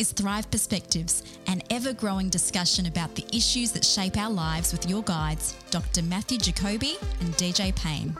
[0.00, 4.88] is Thrive Perspectives, an ever growing discussion about the issues that shape our lives with
[4.88, 6.00] your guides, Dr.
[6.00, 8.16] Matthew Jacoby and DJ Payne.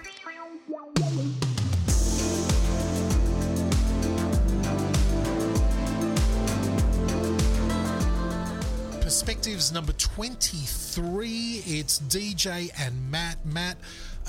[9.01, 11.63] Perspectives number 23.
[11.65, 13.39] It's DJ and Matt.
[13.47, 13.79] Matt,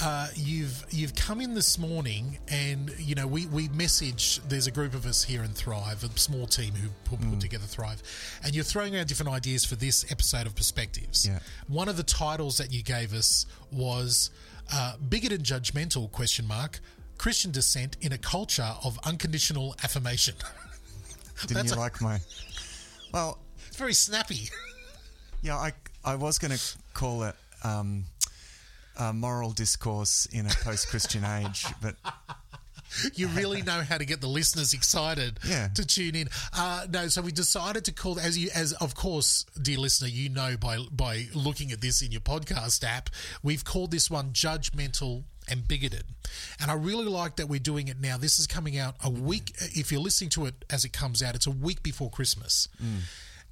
[0.01, 4.39] uh, you've you've come in this morning, and you know we we message.
[4.47, 7.65] There's a group of us here in Thrive, a small team who put, put together
[7.65, 8.01] Thrive,
[8.43, 11.27] and you're throwing around different ideas for this episode of Perspectives.
[11.27, 11.39] Yeah.
[11.67, 14.31] One of the titles that you gave us was
[14.73, 16.79] uh, "Bigot and Judgmental?" Question mark.
[17.17, 20.33] Christian dissent in a culture of unconditional affirmation.
[21.47, 22.19] Didn't you a- like my?
[23.13, 23.37] Well,
[23.67, 24.49] It's very snappy.
[25.43, 25.73] yeah, I
[26.03, 26.61] I was going to
[26.95, 28.05] call it um,
[28.97, 31.95] uh, moral discourse in a post-Christian age, but
[33.15, 35.69] You really know how to get the listeners excited Yeah.
[35.75, 36.27] to tune in.
[36.51, 40.27] Uh, no, so we decided to call as you as of course, dear listener, you
[40.27, 43.09] know by by looking at this in your podcast app,
[43.41, 46.03] we've called this one judgmental and bigoted.
[46.59, 48.17] And I really like that we're doing it now.
[48.17, 51.33] This is coming out a week if you're listening to it as it comes out,
[51.33, 52.67] it's a week before Christmas.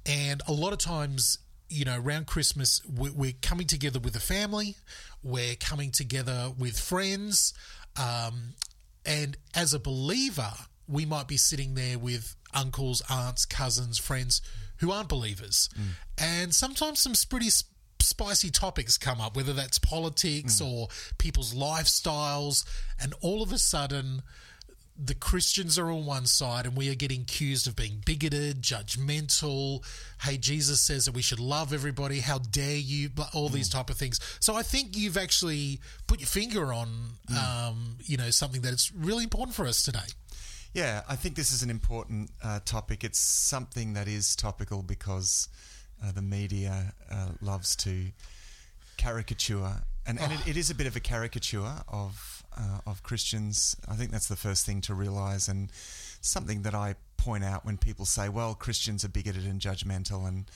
[0.04, 1.38] And a lot of times,
[1.70, 4.76] you know, around Christmas, we- we're coming together with a family,
[5.22, 7.52] we're coming together with friends.
[7.96, 8.54] Um,
[9.04, 10.52] and as a believer,
[10.86, 14.42] we might be sitting there with uncles, aunts, cousins, friends
[14.78, 15.68] who aren't believers.
[16.18, 17.64] And sometimes some pretty s-
[18.00, 22.64] spicy topics come up, whether that's politics or people's lifestyles.
[22.98, 24.22] And all of a sudden,
[25.02, 29.84] the Christians are on one side and we are getting accused of being bigoted, judgmental.
[30.22, 32.20] Hey, Jesus says that we should love everybody.
[32.20, 33.10] How dare you?
[33.32, 34.20] All these type of things.
[34.40, 36.88] So I think you've actually put your finger on,
[37.30, 39.98] um, you know, something that is really important for us today.
[40.74, 43.02] yeah, I think this is an important uh, topic.
[43.02, 45.48] It's something that is topical because
[46.04, 48.06] uh, the media uh, loves to
[48.96, 53.76] caricature, and, and it, it is a bit of a caricature of uh, of Christians.
[53.88, 55.70] I think that's the first thing to realise, and
[56.20, 60.50] something that I point out when people say, "Well, Christians are bigoted and judgmental," and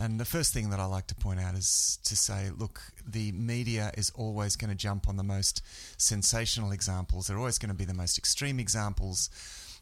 [0.00, 3.32] and the first thing that I like to point out is to say, look, the
[3.32, 5.60] media is always going to jump on the most
[5.96, 7.26] sensational examples.
[7.26, 9.28] They're always going to be the most extreme examples,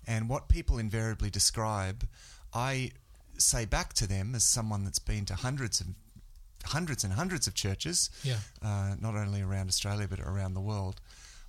[0.06, 2.08] and what people invariably describe,
[2.54, 2.92] I
[3.36, 5.88] say back to them as someone that's been to hundreds of
[6.64, 8.38] hundreds and hundreds of churches, Yeah.
[8.62, 11.00] uh, not only around Australia but around the world.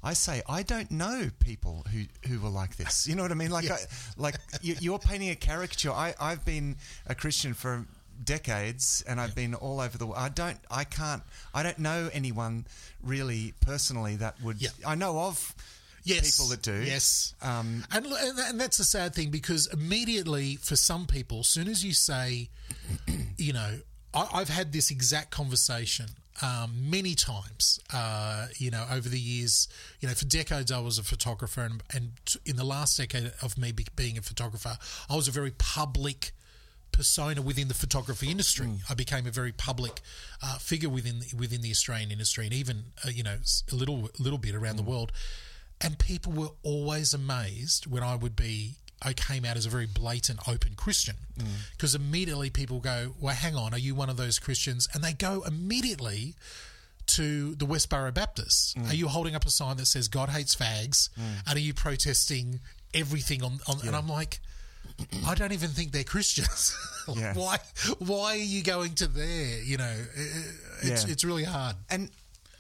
[0.04, 3.08] I say I don't know people who, who were like this.
[3.08, 3.52] You know what I mean?
[3.52, 3.78] Like, I,
[4.16, 5.92] like you, you're painting a caricature.
[5.92, 6.76] I, I've been
[7.08, 7.86] a Christian for
[8.24, 10.20] decades, and I've been all over the world.
[10.20, 12.66] I don't, I can't, I don't know anyone
[13.04, 14.62] really personally that would.
[14.62, 14.70] Yeah.
[14.86, 15.56] I know of
[16.04, 16.38] Yes.
[16.38, 16.84] people that do.
[16.84, 17.34] Yes.
[17.42, 21.68] Um, and, and and that's the sad thing because immediately for some people, as soon
[21.68, 22.50] as you say,
[23.38, 23.80] you know,
[24.14, 26.06] I, I've had this exact conversation
[26.42, 27.80] um, many times.
[27.94, 29.68] Uh, you know, over the years,
[30.00, 33.32] you know, for decades I was a photographer, and, and t- in the last decade
[33.42, 34.78] of me be, being a photographer,
[35.10, 36.32] I was a very public
[36.92, 38.70] persona within the photography industry.
[38.90, 40.02] I became a very public
[40.44, 43.38] uh, figure within within the Australian industry, and even uh, you know
[43.72, 45.12] a little little bit around the world.
[45.80, 48.76] And people were always amazed when I would be.
[49.02, 51.46] I came out as a very blatant, open Christian mm.
[51.72, 55.14] because immediately people go, "Well, hang on, are you one of those Christians?" And they
[55.14, 56.36] go immediately
[57.08, 58.74] to the Westboro Baptists.
[58.74, 58.92] Mm.
[58.92, 61.10] Are you holding up a sign that says "God hates fags"?
[61.20, 61.48] Mm.
[61.48, 62.60] And are you protesting
[62.94, 63.60] everything on?
[63.68, 64.40] on And I'm like,
[65.26, 66.76] I don't even think they're Christians.
[67.08, 67.34] Like, Yeah.
[67.36, 67.58] Why?
[68.00, 69.62] Why are you going to there?
[69.64, 69.96] You know,
[70.82, 71.12] it's Yeah.
[71.12, 71.76] it's really hard.
[71.90, 72.10] And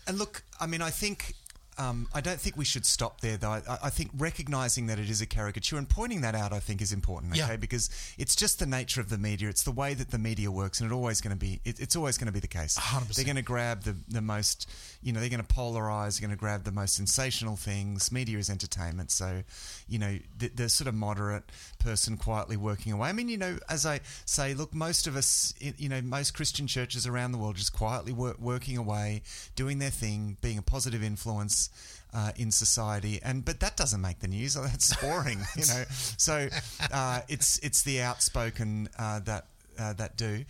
[0.07, 1.33] and look, I mean, I think
[1.77, 3.51] um, I don't think we should stop there, though.
[3.51, 6.81] I, I think recognizing that it is a caricature and pointing that out, I think,
[6.81, 7.33] is important.
[7.33, 7.55] Okay, Yeah.
[7.57, 9.49] because it's just the nature of the media.
[9.49, 11.59] It's the way that the media works, and it always going to be.
[11.65, 12.77] It, it's always going to be the case.
[12.77, 13.15] 100%.
[13.15, 14.69] They're going to grab the the most.
[15.01, 16.19] You know, they're going to polarize.
[16.19, 18.11] They're going to grab the most sensational things.
[18.11, 19.43] Media is entertainment, so
[19.87, 21.43] you know the, the sort of moderate
[21.79, 23.09] person quietly working away.
[23.09, 26.67] I mean, you know, as I say, look, most of us, you know, most Christian
[26.67, 29.21] churches around the world just quietly work, working away,
[29.55, 31.66] doing their thing, being a positive influence
[32.13, 33.19] uh, in society.
[33.23, 34.53] And but that doesn't make the news.
[34.61, 35.83] That's boring, you know.
[36.17, 36.49] So
[36.91, 39.45] uh, it's it's the outspoken uh, that.
[39.79, 40.43] Uh, that do.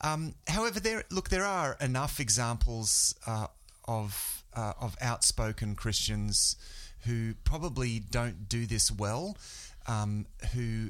[0.00, 3.46] Um, however, there look there are enough examples uh,
[3.86, 6.56] of uh, of outspoken Christians
[7.04, 9.36] who probably don't do this well,
[9.86, 10.88] um, who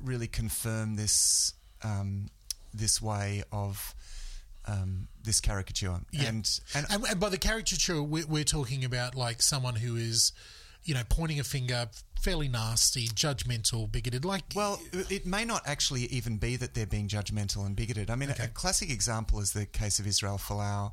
[0.00, 2.28] really confirm this um,
[2.72, 3.96] this way of
[4.68, 5.98] um, this caricature.
[6.12, 6.28] Yeah.
[6.28, 10.32] And and And, and by the caricature, we're, we're talking about like someone who is
[10.84, 11.86] you know, pointing a finger,
[12.22, 14.24] fairly nasty, judgmental, bigoted.
[14.24, 18.08] Like, Well, it may not actually even be that they're being judgmental and bigoted.
[18.10, 20.92] I mean, a, a classic example is the case of Israel Folau.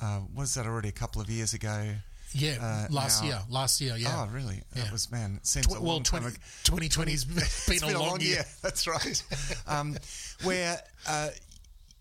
[0.00, 1.92] Uh, was that already a couple of years ago?
[2.32, 4.26] yeah, uh, last now- year, last year, yeah.
[4.26, 4.62] Oh, really?
[4.74, 4.82] Yeah.
[4.84, 5.36] That was man.
[5.36, 6.42] It seems Tw- well, long time 20, ago.
[6.64, 7.36] 2020's been,
[7.76, 8.44] It's a long, year.
[8.62, 9.22] That's right.
[9.68, 9.96] um,
[10.42, 11.28] where uh,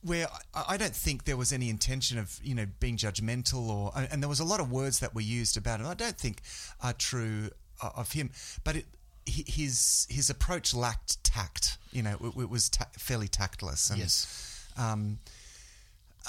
[0.05, 3.91] where I, I don't think there was any intention of you know being judgmental or
[3.95, 5.85] and there was a lot of words that were used about it.
[5.85, 6.41] I don't think
[6.81, 7.49] are true
[7.81, 8.31] uh, of him,
[8.63, 8.85] but it.
[9.27, 11.79] His his approach lacked tact.
[11.91, 13.89] You know, it, it was ta- fairly tactless.
[13.89, 14.67] And, Yes.
[14.77, 15.17] Um,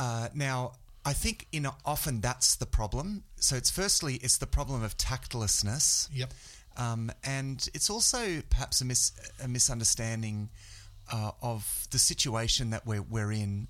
[0.00, 0.72] uh, now,
[1.04, 3.24] I think in often that's the problem.
[3.36, 6.08] So it's firstly it's the problem of tactlessness.
[6.10, 6.32] Yep.
[6.78, 9.12] Um, and it's also perhaps a, mis-
[9.42, 10.48] a misunderstanding
[11.12, 13.68] uh, of the situation that we're, we're in.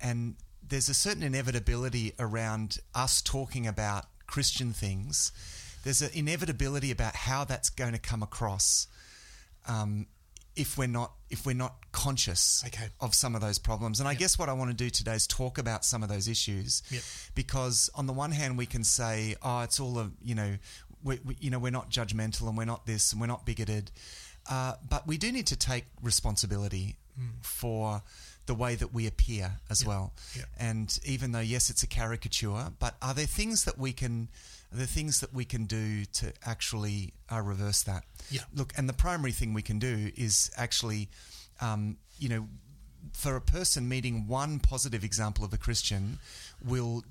[0.00, 0.36] And
[0.66, 5.32] there's a certain inevitability around us talking about Christian things.
[5.84, 8.86] There's an inevitability about how that's going to come across
[9.66, 10.06] um,
[10.56, 12.88] if we're not if we're not conscious Okay.
[13.00, 14.00] of some of those problems.
[14.00, 16.26] And I guess what I want to do today is talk about some of those
[16.26, 17.02] issues, Yep.
[17.34, 20.56] because on the one hand we can say, oh, it's all a you know,
[21.04, 23.90] we, we, you know, we're not judgmental and we're not this and we're not bigoted,
[24.48, 26.96] uh, but we do need to take responsibility
[27.42, 28.02] for
[28.46, 30.12] the way that we appear as well.
[30.36, 30.46] Yep.
[30.58, 34.28] And even though yes, it's a caricature, but are there things that we can
[34.72, 38.04] are there things that we can do to actually uh, reverse that?
[38.30, 38.42] Yeah.
[38.54, 41.08] Look, and the primary thing we can do is actually,
[41.60, 42.48] um, you know,
[43.12, 46.18] for a person meeting one positive example of a Christian
[46.64, 47.04] will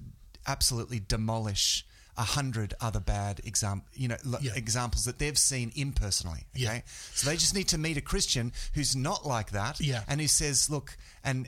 [0.45, 1.85] absolutely demolish
[2.17, 4.53] a hundred other bad exam, you know, l- Yeah.
[4.55, 6.45] examples that they've seen impersonally.
[6.55, 6.81] Okay, Yeah.
[7.13, 10.03] so they just need to meet a Christian who's not like that, Yeah.
[10.07, 11.47] and who says, "Look," and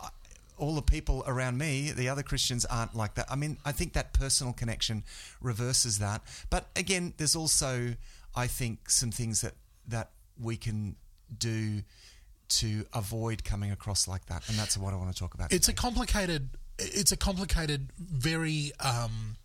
[0.00, 0.10] uh,
[0.58, 3.30] all the people around me, the other Christians aren't like that.
[3.32, 5.04] I mean, I think that personal connection
[5.40, 6.22] reverses that.
[6.50, 7.96] But again, there's also,
[8.34, 9.54] I think, some things that
[9.88, 10.96] that we can
[11.36, 11.82] do
[12.48, 15.52] to avoid coming across like that, and that's what I want to talk about.
[15.52, 16.50] It's a complicated.
[16.78, 18.72] It's a complicated, very.
[18.80, 19.36] Um,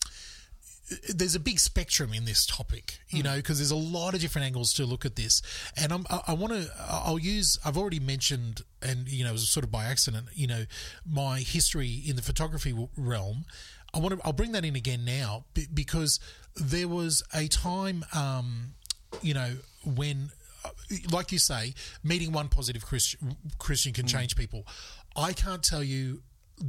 [1.10, 4.46] there's a big spectrum in this topic, you know, because there's a lot of different
[4.46, 5.42] angles to look at this,
[5.76, 6.70] and I'm, I, I want to.
[6.88, 7.58] I'll use.
[7.66, 10.66] I've already mentioned, and you know, it was sort of by accident, you know,
[11.06, 13.46] my history in the photography realm.
[13.94, 14.26] I want to.
[14.26, 16.20] I'll bring that in again now be- because
[16.56, 18.74] there was a time, um,
[19.22, 20.30] you know, when
[20.64, 20.70] uh,
[21.12, 21.74] like you say,
[22.04, 24.68] meeting one positive Christian, Christian can change people.
[25.16, 26.22] I can't tell you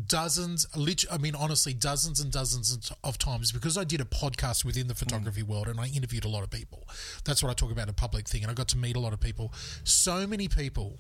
[0.07, 0.67] dozens,
[1.11, 4.95] I mean, honestly, dozens and dozens of times because I did a podcast within the
[4.95, 4.99] mm.
[4.99, 6.87] photography world and I interviewed a lot of people.
[7.25, 9.13] That's what I talk about a public thing, and I got to meet a lot
[9.13, 9.53] of people.
[9.85, 10.99] So many people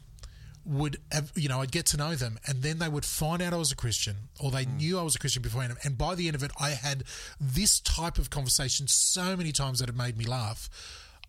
[0.66, 3.52] would have, you know, I'd get to know them and then they would find out
[3.52, 4.76] I was a Christian or they mm.
[4.76, 5.76] knew I was a Christian beforehand.
[5.84, 7.04] And by the end of it, I had
[7.40, 10.68] this type of conversation so many times that it made me laugh.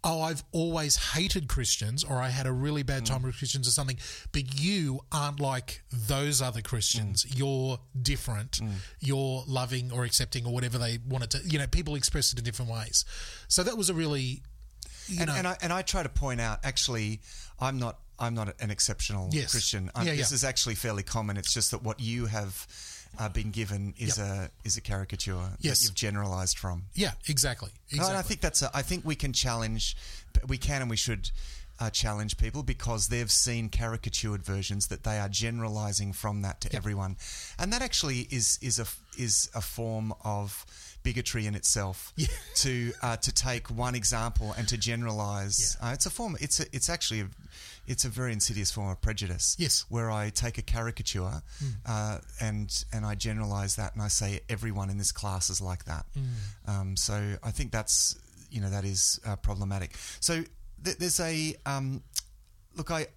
[0.04, 3.14] Oh, I've always hated Christians or I had a really bad hmm.
[3.14, 3.98] time with Christians or something,
[4.32, 7.24] but you aren't like those other Christians.
[7.24, 7.38] Hmm.
[7.38, 8.58] You're different.
[8.58, 8.70] Hmm.
[9.00, 12.46] You're loving or accepting or whatever they wanted to, you know, people express it in
[12.46, 13.06] different ways.
[13.48, 14.44] So that was a really,
[15.08, 16.60] you and, know, and I and I try to point out.
[16.64, 17.22] Actually,
[17.60, 18.00] I'm not.
[18.20, 19.52] I'm not an exceptional Yes.
[19.52, 19.92] Christian.
[19.96, 20.36] Yeah, um, This yeah.
[20.36, 21.38] is actually fairly common.
[21.38, 22.66] It's just that what you have
[23.20, 25.80] uh, been given is a is a caricature Yes.
[25.80, 26.84] that you've generalized from.
[26.94, 27.70] yeah, exactly.
[27.90, 28.10] Exactly.
[28.10, 28.62] and I think that's.
[28.62, 29.96] A, I think we can challenge.
[30.48, 31.32] We can and we should
[31.80, 36.76] uh, challenge people because they've seen caricatured versions that they are generalizing from that to
[36.76, 37.18] everyone,
[37.60, 38.86] and that actually is is a
[39.22, 40.66] is a form of
[41.04, 42.14] bigotry in itself.
[42.16, 42.28] Yeah.
[42.58, 45.78] To uh, to take one example and to generalize.
[45.82, 46.36] Uh, it's a form.
[46.40, 47.22] It's a, it's actually.
[47.22, 47.28] A,
[47.88, 49.56] it's a very insidious form of prejudice.
[49.58, 49.86] Yes.
[49.90, 51.42] Where I take a caricature
[51.86, 55.86] uh, and and I generalize that and I say everyone in this class is like
[55.86, 56.06] that.
[56.68, 58.18] Um, so I think that's
[58.52, 59.96] you know that is uh, problematic.
[60.20, 60.44] So
[60.84, 62.04] th- there's a um,
[62.76, 62.92] look.
[62.92, 63.08] I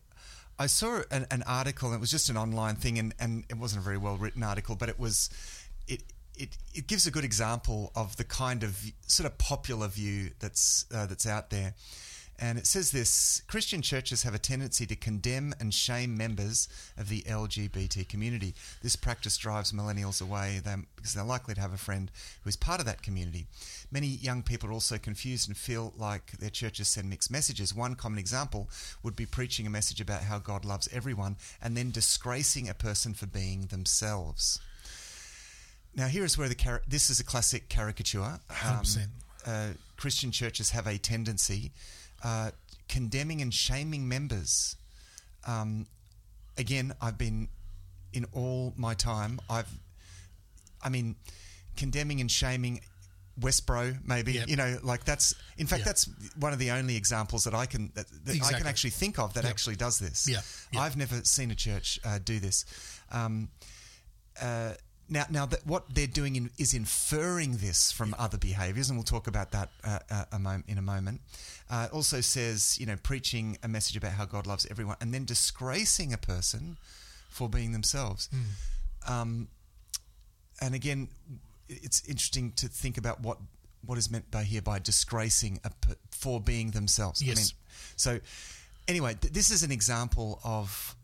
[0.60, 1.88] I saw an, an article.
[1.88, 4.42] And it was just an online thing, and, and it wasn't a very well written
[4.42, 5.30] article, but it was
[5.88, 6.02] it.
[6.36, 10.86] It, it gives a good example of the kind of sort of popular view that's
[10.94, 11.74] uh, that's out there,
[12.40, 17.10] and it says this: Christian churches have a tendency to condemn and shame members of
[17.10, 18.54] the LGBT community.
[18.82, 20.60] This practice drives millennials away
[20.96, 22.10] because they're likely to have a friend
[22.42, 23.46] who is part of that community.
[23.92, 27.74] Many young people are also confused and feel like their churches send mixed messages.
[27.74, 28.70] One common example
[29.02, 33.12] would be preaching a message about how God loves everyone and then disgracing a person
[33.12, 34.60] for being themselves.
[35.94, 38.22] Now, here is where the car- this is a classic caricature.
[38.22, 39.06] Um, 100%.
[39.46, 39.66] uh,
[39.96, 41.72] Christian churches have a tendency
[42.22, 42.50] uh,
[42.88, 44.76] condemning and shaming members.
[45.46, 45.86] Um,
[46.58, 47.48] again, I've been
[48.12, 49.40] in all my time.
[49.48, 49.68] I've,
[50.82, 51.16] I mean,
[51.76, 52.80] condemning and shaming
[53.40, 54.48] Westboro, maybe Yep.
[54.48, 55.34] you know, like that's.
[55.56, 55.84] In fact, Yeah.
[55.86, 59.18] that's one of the only examples that I can that, that I can actually think
[59.18, 59.50] of that Yep.
[59.50, 60.28] actually does this.
[60.28, 60.42] Yeah.
[60.72, 60.82] Yep.
[60.82, 62.64] I've never seen a church uh, do this.
[63.10, 63.48] Um,
[64.42, 64.74] uh,
[65.08, 69.04] now, now that what they're doing in, is inferring this from other behaviours, and we'll
[69.04, 71.20] talk about that uh, uh, a mom- in a moment.
[71.70, 75.14] Uh, it also says, you know, preaching a message about how God loves everyone, and
[75.14, 76.76] then disgracing a person
[77.28, 78.28] for being themselves.
[79.06, 79.12] Hmm.
[79.12, 79.48] Um,
[80.60, 81.08] and again,
[81.68, 83.38] it's interesting to think about what
[83.86, 85.70] what is meant by here by disgracing a
[86.10, 87.22] for being themselves.
[87.22, 87.54] Yes.
[87.96, 88.20] so
[88.88, 90.96] anyway, th- this is an example of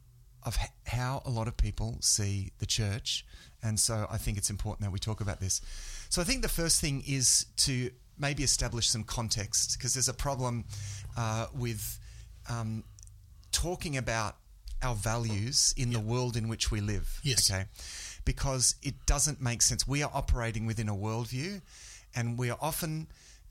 [0.43, 3.25] of h- how a lot of people see the church,
[3.63, 5.61] and so I think it's important that we talk about this.
[6.09, 10.15] So I think the first thing is to maybe establish some context because there's a
[10.15, 10.65] problem
[11.17, 11.99] uh, with
[12.49, 12.85] um,
[13.53, 14.37] talking about
[14.83, 17.21] our values in the world in which we live.
[17.23, 17.51] Yes.
[17.51, 17.65] Okay.
[18.25, 19.87] Because it doesn't make sense.
[19.87, 21.63] We are operating within a worldview,
[22.15, 23.07] and we are often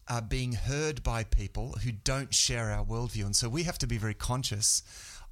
[0.08, 3.88] uh, being heard by people who don't share our worldview, and so we have to
[3.88, 4.84] be very conscious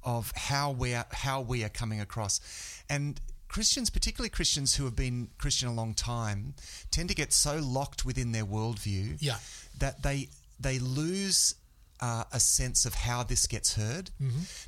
[0.02, 2.40] of how we are how we are coming across.
[2.88, 3.20] And
[3.54, 6.54] Christians, particularly Christians who have been Christian a long time,
[6.90, 9.38] tend to get so locked within their worldview Yeah.
[9.78, 11.54] that they they lose
[12.00, 14.10] uh, a sense of how this gets heard.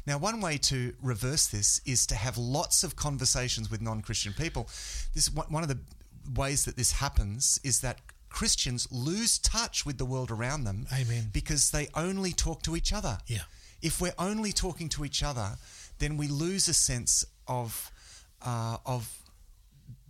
[0.07, 4.63] Now, one way to reverse this is to have lots of conversations with non-Christian people.
[5.15, 5.81] This one one of the
[6.43, 7.97] ways that this happens is that
[8.29, 10.87] Christians lose touch with the world around them.
[10.93, 11.31] Amen.
[11.33, 13.19] Because they only talk to each other.
[13.27, 13.45] Yeah.
[13.83, 15.49] If we're only talking to each other,
[15.99, 17.91] then we lose a sense of
[18.43, 19.23] uh, of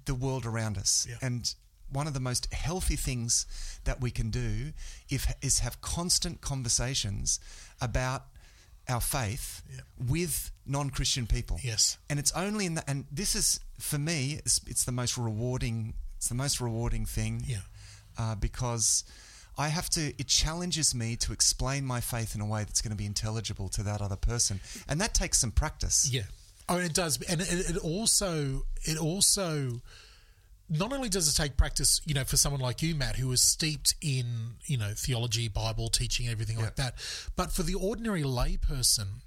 [0.04, 1.06] the world around us.
[1.08, 1.16] Yeah.
[1.22, 1.52] And
[1.90, 3.46] one of the most healthy things
[3.84, 4.72] that we can do
[5.08, 7.40] if, is have constant conversations
[7.80, 8.24] about
[8.88, 9.80] our faith Yeah.
[10.08, 11.58] with non-Christian people.
[11.62, 11.98] Yes.
[12.08, 15.94] And it's only in the, and this is for me, it's, it's the most rewarding.
[16.16, 17.42] It's the most rewarding thing.
[17.46, 17.58] Yeah.
[18.18, 19.04] Uh, because
[19.58, 20.12] I have to.
[20.18, 23.68] It challenges me to explain my faith in a way that's going to be intelligible
[23.70, 26.08] to that other person, and that takes some practice.
[26.10, 26.22] Yeah.
[26.68, 29.80] Oh, it does, and it, it also it also
[30.68, 33.40] not only does it take practice, you know, for someone like you, Matt, who is
[33.40, 36.94] steeped in you know theology, Bible teaching, everything like that,
[37.36, 39.20] but for the ordinary layperson,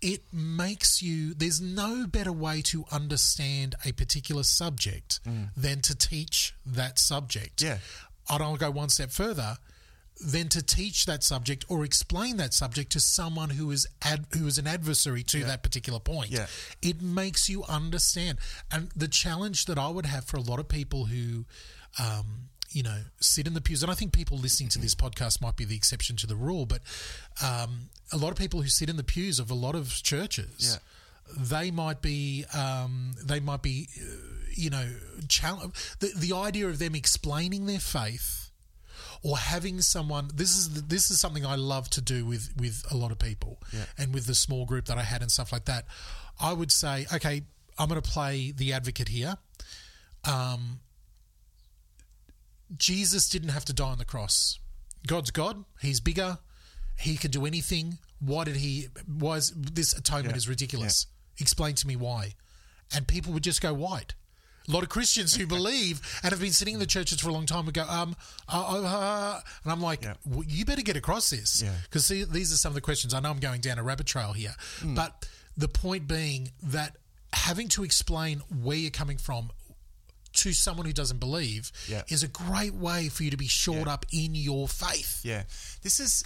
[0.00, 1.34] it makes you.
[1.34, 5.50] There's no better way to understand a particular subject mm.
[5.54, 7.60] than to teach that subject.
[7.60, 7.78] Yeah.
[8.30, 9.58] and I'll go one step further
[10.18, 14.46] than to teach that subject or explain that subject to someone who is ad, who
[14.46, 16.30] is an adversary to that particular point.
[16.30, 16.46] Yeah.
[16.82, 18.38] It makes you understand.
[18.70, 21.46] And the challenge that I would have for a lot of people who
[21.98, 25.42] um, you know, sit in the pews, and I think people listening to this podcast
[25.42, 26.80] might be the exception to the rule, but
[27.42, 30.78] um, a lot of people who sit in the pews of a lot of churches,
[31.36, 34.14] they might be, um, they might be, uh,
[34.52, 34.88] you know,
[35.28, 38.49] challenge the the idea of them explaining their faith
[39.22, 42.84] or having someone this is the, this is something I love to do with with
[42.90, 43.60] a lot of people
[43.98, 45.84] and with the small group that I had and stuff like that.
[46.40, 47.42] I would say, okay,
[47.78, 49.36] I'm going to play the advocate here.
[50.24, 50.80] Um,
[52.76, 54.58] Jesus didn't have to die on the cross.
[55.06, 55.64] God's God.
[55.80, 56.38] He's bigger.
[56.98, 57.98] He can do anything.
[58.20, 58.88] Why did he?
[59.06, 60.36] Why is this atonement Yeah.
[60.36, 61.06] is ridiculous?
[61.38, 62.34] Explain to me why.
[62.94, 64.14] And people would just go white.
[64.68, 67.32] A lot of Christians who believe and have been sitting in the churches for a
[67.32, 68.14] long time would go, um,
[68.48, 70.14] uh, uh, uh, and I'm like, Yeah.
[70.24, 71.74] well, you better get across this Yeah.
[71.84, 73.14] because these are some of the questions.
[73.14, 74.94] I know I'm going down a rabbit trail here, Hmm.
[74.94, 75.26] but
[75.56, 76.96] the point being that
[77.32, 79.50] having to explain where you're coming from
[80.32, 82.02] to someone who doesn't believe Yeah.
[82.08, 85.20] is a great way for you to be shored up in your faith.
[85.24, 85.44] Yeah,
[85.82, 86.22] this is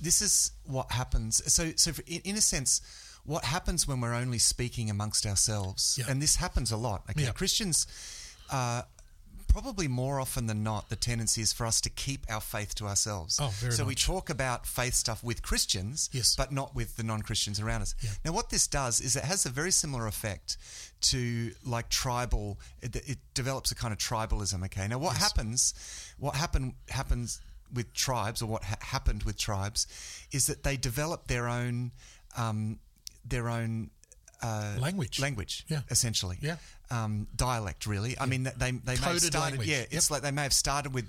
[0.00, 1.42] this is what happens.
[1.52, 2.80] So, so for, in, in a sense,
[3.28, 6.06] what happens when we're only speaking amongst ourselves, Yeah.
[6.08, 7.04] and this happens a lot.
[7.10, 7.32] Okay, Yeah.
[7.32, 7.86] Christians.
[8.50, 8.82] Uh,
[9.48, 12.86] Probably more often than not, the tendency is for us to keep our faith to
[12.86, 13.38] ourselves.
[13.40, 16.36] Oh, very so we talk about faith stuff with Christians, Yes.
[16.36, 17.94] but not with the non-Christians around us.
[18.02, 18.10] Yeah.
[18.26, 20.58] Now, what this does is it has a very similar effect
[21.10, 22.60] to like tribal.
[22.82, 24.62] It, it develops a kind of tribalism.
[24.66, 24.86] Okay.
[24.86, 25.72] Now, what happens?
[26.18, 27.40] What happen happens
[27.72, 29.86] with tribes, or what ha- happened with tribes,
[30.30, 31.92] is that they develop their own
[32.36, 32.78] um,
[33.30, 33.90] their own
[34.42, 35.18] uh, Language.
[35.20, 35.80] language, Yeah.
[35.90, 36.56] essentially, Yeah.
[36.90, 37.86] um, dialect.
[37.86, 39.68] Really, I mean, they they may have started, language.
[39.68, 40.10] yeah, Yep.
[40.10, 41.06] like they may have started with.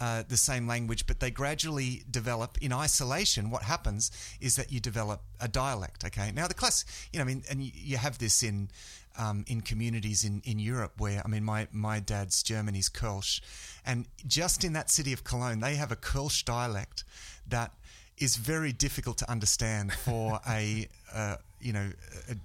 [0.00, 3.48] Uh, the same language, but they gradually develop in isolation.
[3.48, 6.04] What happens is that you develop a dialect.
[6.04, 8.70] Okay, now the class, you know, I mean, and you, you have this in
[9.16, 13.40] um, in communities in, in Europe where I mean, my my dad's German is Kölsch,
[13.86, 17.04] and just in that city of Cologne, they have a Kölsch dialect
[17.46, 17.70] that
[18.18, 21.90] is very difficult to understand for a uh, you know
[22.28, 22.36] a,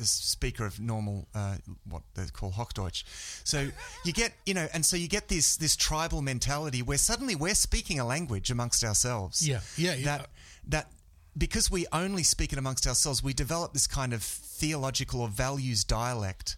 [0.00, 1.56] a speaker of normal uh,
[1.88, 3.04] what they call Hochdeutsch.
[3.44, 3.68] So
[4.04, 7.54] you get you know, and so you get this this tribal mentality where suddenly we're
[7.54, 9.46] speaking a language amongst ourselves.
[9.46, 10.04] Yeah, yeah, yeah.
[10.04, 10.30] That
[10.68, 10.90] that
[11.36, 15.84] because we only speak it amongst ourselves, we develop this kind of theological or values
[15.84, 16.56] dialect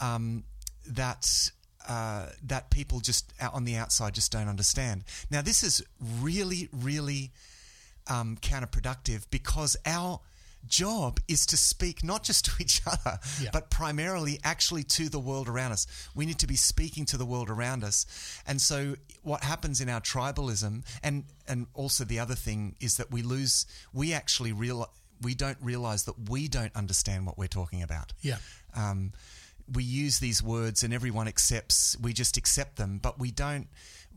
[0.00, 0.44] um,
[0.86, 1.50] that
[1.88, 5.04] uh, that people just out on the outside just don't understand.
[5.30, 5.82] Now, this is
[6.20, 7.32] really, really
[8.08, 10.20] um, counterproductive because our
[10.66, 13.50] job is to speak not just to each other, Yeah.
[13.52, 15.86] but primarily actually to the world around us.
[16.14, 18.06] We need to be speaking to the world around us.
[18.46, 23.10] And so what happens in our tribalism and and also the other thing is that
[23.10, 24.90] we lose we actually real
[25.22, 28.12] we don't realize that we don't understand what we're talking about.
[28.22, 28.38] Yeah.
[28.74, 29.12] Um,
[29.72, 33.68] we use these words and everyone accepts, we just accept them, but we don't,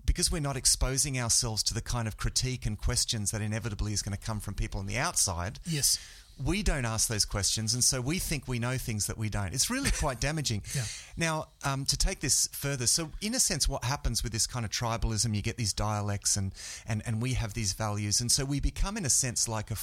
[0.07, 4.01] because we're not exposing ourselves to the kind of critique and questions that inevitably is
[4.01, 5.59] going to come from people on the outside.
[5.67, 5.99] Yes.
[6.43, 9.55] We don't ask those questions, and so we think we know things that we don't.
[9.55, 10.61] It's really quite damaging.
[10.75, 10.83] Yeah.
[11.17, 14.63] Now, um, to take this further, so in a sense, what happens with this kind
[14.63, 16.51] of tribalism, you get these dialects, and
[16.87, 19.77] and and we have these values, and so we become, in a sense, like a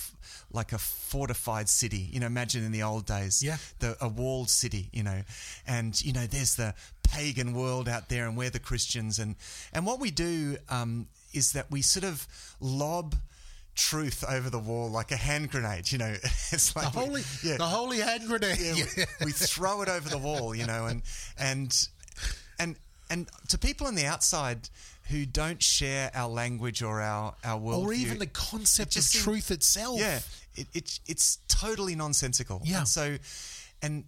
[0.52, 2.08] like a fortified city.
[2.12, 3.56] You know, imagine in the old days, Yeah.
[3.80, 5.22] the a walled city, you know,
[5.66, 6.72] and you know there's the
[7.04, 9.36] pagan world out there, and we're the Christians, and
[9.72, 12.26] and what we do um, is that we sort of
[12.60, 13.14] lob
[13.76, 15.90] truth over the wall like a hand grenade.
[15.90, 18.58] You know, it's The like we- holy, yeah, the holy hand grenade.
[18.60, 21.02] yeah, we, we throw it over the wall, you know, and
[21.38, 21.88] and
[22.58, 22.76] and
[23.10, 24.68] and to people on the outside
[25.10, 29.50] who don't share our language or our our worldview, or even the concept of truth
[29.50, 29.98] itself.
[30.00, 30.20] yeah,
[30.56, 32.62] it, it, it's totally nonsensical.
[32.64, 32.78] Yeah.
[32.78, 33.16] And so,
[33.82, 34.04] and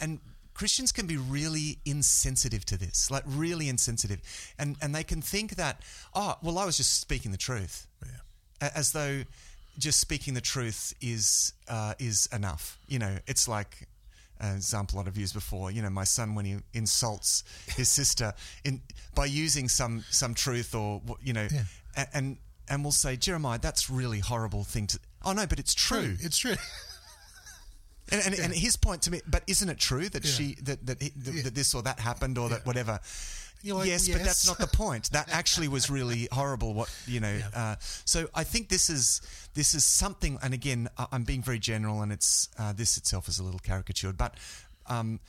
[0.00, 0.18] and
[0.62, 4.20] Christians can be really insensitive to this, like really insensitive,
[4.60, 5.82] and and they can think that,
[6.14, 8.70] oh, well, I was just speaking the truth, Yeah.
[8.76, 9.24] As though
[9.76, 12.78] just speaking the truth is uh, is enough.
[12.86, 13.88] You know, it's like.
[14.40, 17.44] An example I've used before, you know, my son when he insults
[17.76, 18.82] his sister in
[19.14, 22.06] by using some some truth or you know, Yeah.
[22.12, 22.38] and
[22.68, 24.98] and we'll say, Jeremiah, that's really horrible thing to.
[25.24, 26.16] Oh no, but it's true.
[26.20, 26.56] It's true.
[28.10, 30.30] And, and, and his point to me, but isn't it true that Yeah.
[30.30, 31.42] she that that, he, that, Yeah.
[31.44, 32.98] that this or that happened or that whatever?
[33.64, 35.10] Like, yes, but that's not the point.
[35.12, 36.74] That actually was really horrible.
[36.74, 37.32] What you know.
[37.32, 37.48] Yeah.
[37.54, 39.20] Uh, so I think this is
[39.54, 40.36] this is something.
[40.42, 44.16] And again, I'm being very general, and it's uh, this itself is a little caricatured,
[44.16, 44.34] but.
[44.86, 45.20] Um,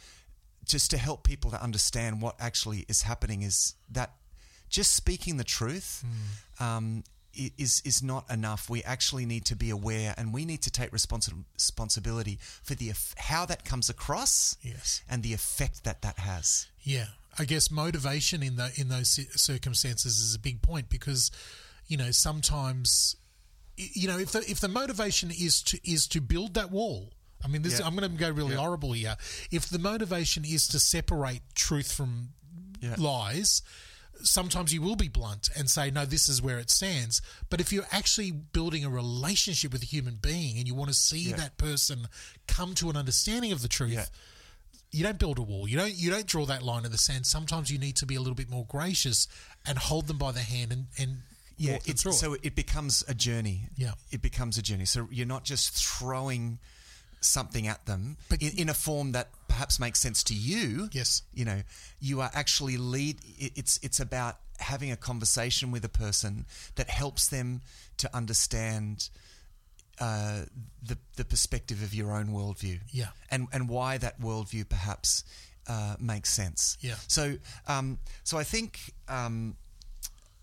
[0.65, 4.13] just to help people to understand what actually is happening is that
[4.69, 6.05] just speaking the truth
[6.57, 6.63] Hmm.
[6.63, 7.03] um,
[7.36, 8.69] is is not enough.
[8.69, 12.91] We actually need to be aware, and we need to take responsi- responsibility for the
[13.17, 15.02] how that comes across, Yes.
[15.10, 16.67] and the effect that that has.
[16.84, 17.08] Yeah,
[17.39, 21.32] I guess motivation in the in those circumstances is a big point because,
[21.88, 23.15] you know, sometimes,
[23.78, 27.13] you know, if the if the motivation is to is to build that wall.
[27.46, 27.88] I mean, this Yeah.
[27.88, 29.17] I'm going to go really horrible here.
[29.52, 32.30] If the motivation is to separate truth from
[32.80, 32.96] Yeah.
[32.98, 33.62] lies,
[34.21, 37.21] sometimes you will be blunt and say, no, this is where it stands.
[37.49, 40.95] But if you're actually building a relationship with a human being and you want to
[40.95, 41.36] see Yeah.
[41.38, 42.08] that person
[42.47, 44.06] come to an understanding of the truth, Yeah.
[44.91, 45.67] you don't build a wall.
[45.67, 47.26] You don't you don't draw that line in the sand.
[47.26, 49.28] Sometimes you need to be a little bit more gracious
[49.65, 51.21] and hold them by the hand and, and
[51.58, 53.69] Yeah, it's, so it becomes a journey.
[53.76, 53.93] Yeah.
[54.12, 54.86] it becomes a journey.
[54.86, 56.60] So you're not just throwing
[57.23, 60.89] something at them, But- in, in a form that perhaps makes sense to you.
[60.91, 61.21] Yes.
[61.33, 61.62] you know,
[61.99, 63.19] you are actually lead.
[63.38, 67.62] it- It's it's about having a conversation with a person that helps them
[67.97, 69.09] to understand.
[69.99, 70.45] Uh,
[70.81, 73.09] the the perspective of your own worldview, Yeah.
[73.29, 75.23] and and why that worldview perhaps
[75.67, 76.95] uh, makes sense, Yeah.
[77.07, 79.55] So, um, so I think um,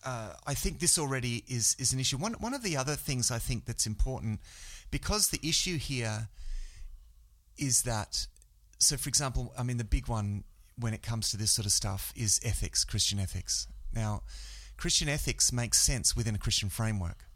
[0.05, 2.17] uh, I think this already is is an issue.
[2.17, 4.41] One one of the other things I think that's important
[4.93, 6.29] because the issue here
[7.61, 8.27] is that
[8.79, 10.45] so for example, I mean the big one
[10.79, 13.67] when it comes to this sort of stuff is ethics, Christian ethics.
[13.95, 14.23] Now,
[14.79, 17.27] Christian ethics makes sense within a Christian framework.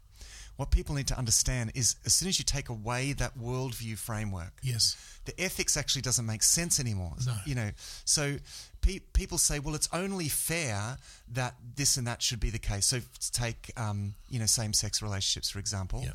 [0.55, 4.53] What people need to understand is as soon as you take away that worldview framework,
[4.63, 4.95] Yes.
[5.25, 7.13] the ethics actually doesn't make sense anymore.
[7.25, 7.35] No.
[7.45, 7.71] You know,
[8.05, 8.37] so
[8.81, 10.97] pe- people say, well, it's only fair
[11.33, 12.85] that this and that should be the case.
[12.87, 13.01] So
[13.33, 16.01] take, um, you know, same-sex relationships, for example.
[16.03, 16.13] Yeah.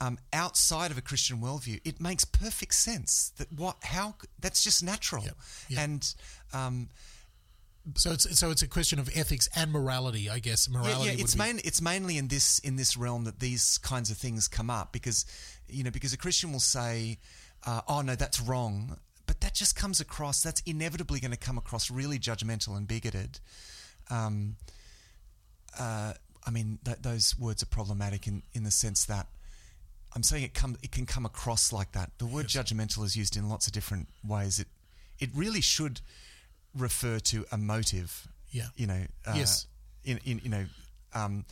[0.00, 4.82] Um, outside of a Christian worldview, it makes perfect sense that what, how, that's just
[4.82, 5.24] natural.
[5.24, 5.36] Yep.
[5.68, 5.78] Yep.
[5.78, 6.14] And,
[6.54, 6.88] um,
[7.96, 10.68] So it's so it's a question of ethics and morality, I guess.
[10.68, 13.78] Morality yeah, would it's be main, it's mainly in this in this realm that these
[13.78, 15.24] kinds of things come up because
[15.66, 17.18] you know because a Christian will say,
[17.66, 20.42] uh, "Oh no, that's wrong," but that just comes across.
[20.42, 23.40] That's inevitably going to come across really judgmental and bigoted.
[24.10, 24.56] Um,
[25.78, 26.12] uh,
[26.46, 29.26] I mean, th- those words are problematic in, in the sense that
[30.14, 32.10] I'm saying it come it can come across like that.
[32.18, 34.58] The word judgmental is used in lots of different ways.
[34.58, 34.68] It
[35.18, 36.00] it really should
[36.76, 38.26] refer to a motive.
[38.50, 38.68] Yeah.
[38.76, 39.02] You know.
[39.26, 39.66] Uh, Yes.
[40.04, 40.64] In, in you know,
[41.14, 41.44] um,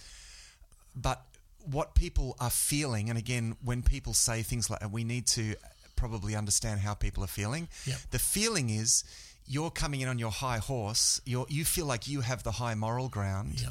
[0.97, 1.23] but
[1.71, 5.55] what people are feeling, and again, when people say things like, we need to
[5.97, 7.69] probably understand how people are feeling.
[7.85, 7.97] Yeah.
[8.11, 9.05] The feeling is
[9.47, 11.21] you're coming in on your high horse.
[11.27, 13.69] You you feel like you have the high moral ground Yeah.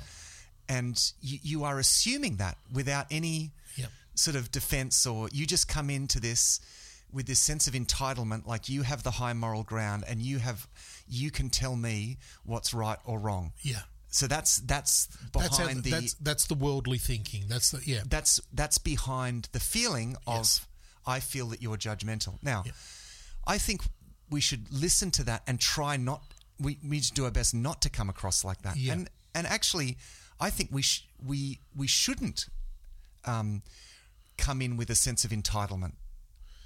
[0.69, 3.51] and you, you are assuming that without any Yep.
[4.17, 6.59] Sort of defense or you just come into this
[7.11, 10.67] with this sense of entitlement like you have the high moral ground and you have
[11.07, 13.81] you can tell me what's right or wrong Yeah.
[14.09, 17.43] so that's that's behind That's, how, the that's that's the worldly thinking.
[17.47, 18.01] That's the yeah.
[18.09, 20.65] that's that's behind the feeling of Yes.
[21.05, 22.37] I feel that you're judgmental.
[22.43, 22.73] Now, Yeah.
[23.45, 23.81] I think
[24.29, 26.21] we should listen to that and try not.
[26.59, 28.75] We we need to do our best not to come across like that.
[28.75, 28.93] Yeah.
[28.93, 29.97] And and actually,
[30.39, 32.47] I think we sh- we we shouldn't
[33.23, 33.61] um,
[34.37, 35.93] come in with a sense of entitlement.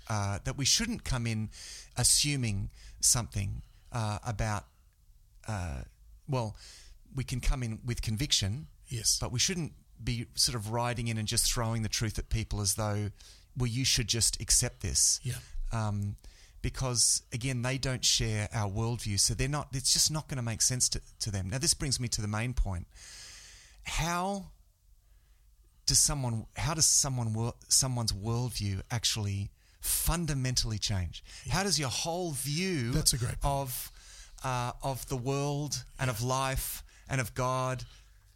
[0.10, 1.50] Uh, that we shouldn't come in
[1.96, 3.62] assuming something
[3.94, 4.66] uh, about.
[5.48, 5.82] Uh,
[6.28, 6.56] well,
[7.16, 9.18] we can come in with conviction, Yes.
[9.20, 12.60] but we shouldn't be sort of riding in and just throwing the truth at people
[12.62, 13.12] as though,
[13.58, 15.20] well, you should just accept this.
[15.24, 15.36] Yeah.
[15.72, 16.16] Um,
[16.62, 19.70] because again, they don't share our worldview, so they're not.
[19.74, 21.50] It's just not going to make sense to, to them.
[21.50, 22.88] Now, this brings me to the main point:
[23.84, 24.48] how
[25.92, 29.50] does someone, how does someone, someone's worldview actually
[29.82, 31.22] fundamentally change?
[31.50, 33.54] How does your whole view That's a great point.
[33.62, 33.92] of
[34.44, 37.84] uh, of the world and of life and of God?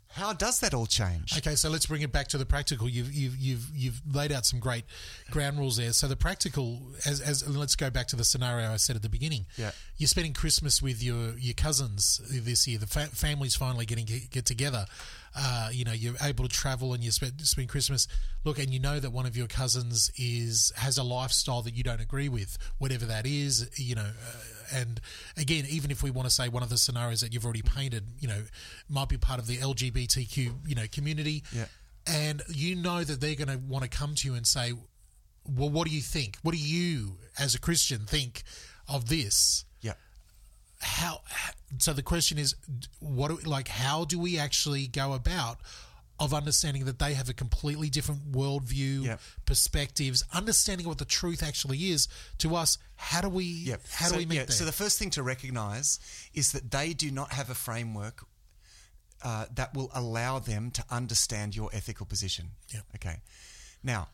[0.09, 1.37] How does that all change?
[1.37, 2.89] Okay, so let's bring it back to the practical.
[2.89, 4.83] You've you've you've you've laid out some great
[5.31, 5.93] ground rules there.
[5.93, 9.09] So the practical, as as let's go back to the scenario I said at the
[9.09, 9.45] beginning.
[9.57, 9.71] Yeah.
[9.97, 12.79] you're spending Christmas with your your cousins this year.
[12.79, 14.85] The fa- family's finally getting get, get together.
[15.37, 18.07] Uh, you know, you're able to travel and you spend spend Christmas.
[18.45, 21.83] Look, and you know that one of your cousins is has a lifestyle that you
[21.83, 23.69] don't agree with, whatever that is.
[23.77, 24.01] You know.
[24.03, 24.37] Uh,
[24.73, 24.99] and
[25.37, 28.03] again, even if we want to say one of the scenarios that you've already painted,
[28.19, 28.43] you know,
[28.89, 31.65] might be part of the LGBTQ, you know, community, Yeah.
[32.07, 34.73] and you know that they're going to want to come to you and say,
[35.47, 36.37] "Well, what do you think?
[36.41, 38.41] What do you, as a Christian, think
[38.87, 39.64] of this?"
[40.79, 41.21] How?
[41.79, 42.55] So the question is,
[42.99, 43.29] what?
[43.29, 45.57] Do, like, how do we actually go about?
[46.17, 49.19] Of understanding that they have a completely different worldview, Yep.
[49.45, 52.07] perspectives, understanding what the truth actually is
[52.37, 52.77] to us.
[52.95, 53.43] How do we?
[53.43, 53.75] Yeah.
[53.91, 54.45] How so, do we meet yeah?
[54.45, 55.99] So the first thing to recognize
[56.33, 58.25] is that they do not have a framework
[59.25, 62.51] uh, that will allow them to understand your ethical position.
[62.73, 62.81] Yeah.
[62.95, 63.17] Okay.
[63.83, 64.07] Now,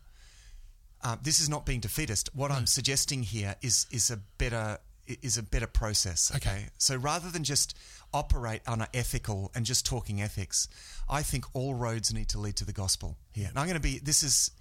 [1.04, 2.30] uh, this is not being defeatist.
[2.34, 4.80] What I'm suggesting here is is a better
[5.22, 6.32] is a better process.
[6.36, 6.50] Okay?
[6.50, 6.66] Okay.
[6.78, 7.78] So rather than just
[8.14, 10.68] operate on an ethical and just talking ethics,
[11.10, 13.48] I think all roads need to lead to the gospel here.
[13.50, 14.00] And I'm going to be.
[14.00, 14.52] This is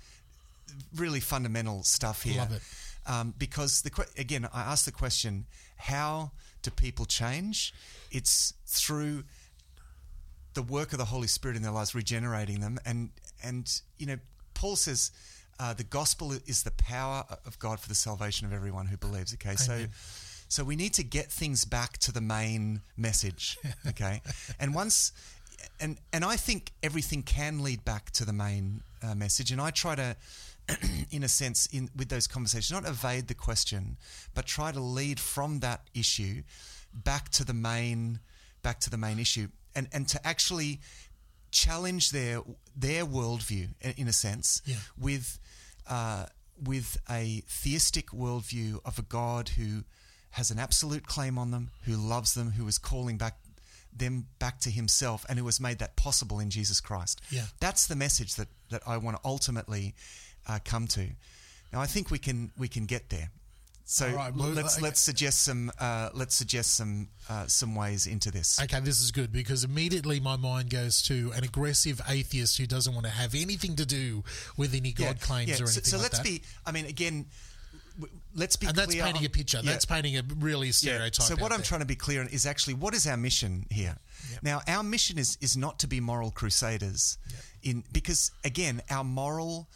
[0.95, 2.39] really fundamental stuff here.
[2.39, 2.63] Love it.
[3.07, 6.33] Um, because the again, I asked the question: How
[6.63, 7.73] do people change?
[8.11, 9.25] It's through
[10.55, 13.11] the work of the Holy Spirit in their lives, regenerating them, and
[13.43, 14.19] and you know,
[14.55, 15.11] Paul says
[15.59, 19.35] uh, the gospel is the power of God for the salvation of everyone who believes.
[19.35, 19.51] Okay.
[19.51, 19.59] Amen.
[19.59, 19.87] So
[20.65, 23.57] we need to get things back to the main message,
[23.89, 24.21] okay?
[24.59, 25.13] and once,
[25.81, 29.71] and and I think everything can lead back to the main uh, message, and I
[29.71, 30.17] try to,
[31.11, 33.97] in a sense, in with those conversations, not evade the question,
[34.35, 36.43] but try to lead from that issue
[36.93, 38.19] back to the main,
[38.63, 40.81] back to the main issue, and and to actually
[41.53, 42.43] challenge their
[42.77, 44.77] their worldview in, in a sense Yeah.
[44.99, 45.39] with
[45.89, 46.27] uh,
[46.63, 49.85] with a theistic worldview of a God who
[50.31, 53.37] has an absolute claim on them, who loves them, who is calling back
[53.93, 57.21] them back to Himself, and who has made that possible in Jesus Christ.
[57.31, 57.45] Yeah.
[57.59, 59.95] that's the message that that I want to ultimately
[60.49, 61.09] uh, come to.
[61.73, 63.31] Now, I think we can we can get there.
[63.90, 64.85] So right, well, let's okay.
[64.85, 68.61] let's suggest some uh, let's suggest some uh, some ways into this.
[68.62, 72.95] Okay, this is good because immediately my mind goes to an aggressive atheist who doesn't
[72.95, 74.23] want to have anything to do
[74.57, 76.25] with any God claims or anything so, so like let's that.
[76.25, 76.43] be.
[76.64, 77.27] I mean, again,
[78.35, 78.66] let's be.
[78.66, 79.61] and that's clear painting a picture.
[79.62, 79.72] Yeah.
[79.72, 80.72] That's painting a really Yeah.
[80.72, 81.26] stereotype.
[81.26, 81.66] So what I'm there.
[81.66, 83.96] trying to be clear on is actually what is our mission here.
[84.42, 87.18] Now, our mission is is not to be moral crusaders,
[87.62, 89.68] in because again, our moral.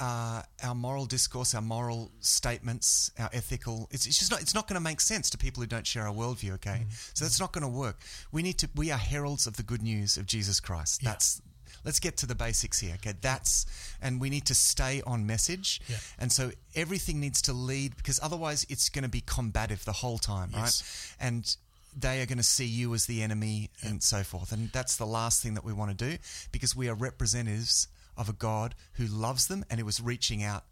[0.00, 4.68] Uh, our moral discourse, our moral statements, our ethical, it's, it's just not, it's not
[4.68, 6.82] going to make sense to people who don't share our worldview, okay?
[6.82, 6.90] Mm-hmm.
[7.14, 7.98] So that's not going to work.
[8.30, 11.02] We need to, we are heralds of the good news of Jesus Christ.
[11.02, 11.10] Yeah.
[11.10, 11.42] That's,
[11.88, 13.14] let's get to the basics here, okay?
[13.22, 13.64] That's,
[14.02, 15.80] and we need to stay on message.
[15.88, 15.96] Yeah.
[16.18, 20.18] And so everything needs to lead because otherwise it's going to be combative the whole
[20.18, 21.14] time, Yes.
[21.18, 21.26] right?
[21.28, 21.56] And
[21.98, 24.52] they are going to see you as the enemy and so forth.
[24.52, 26.18] And that's the last thing that we want to do
[26.52, 30.64] because we are representatives of a God who loves them and who is reaching out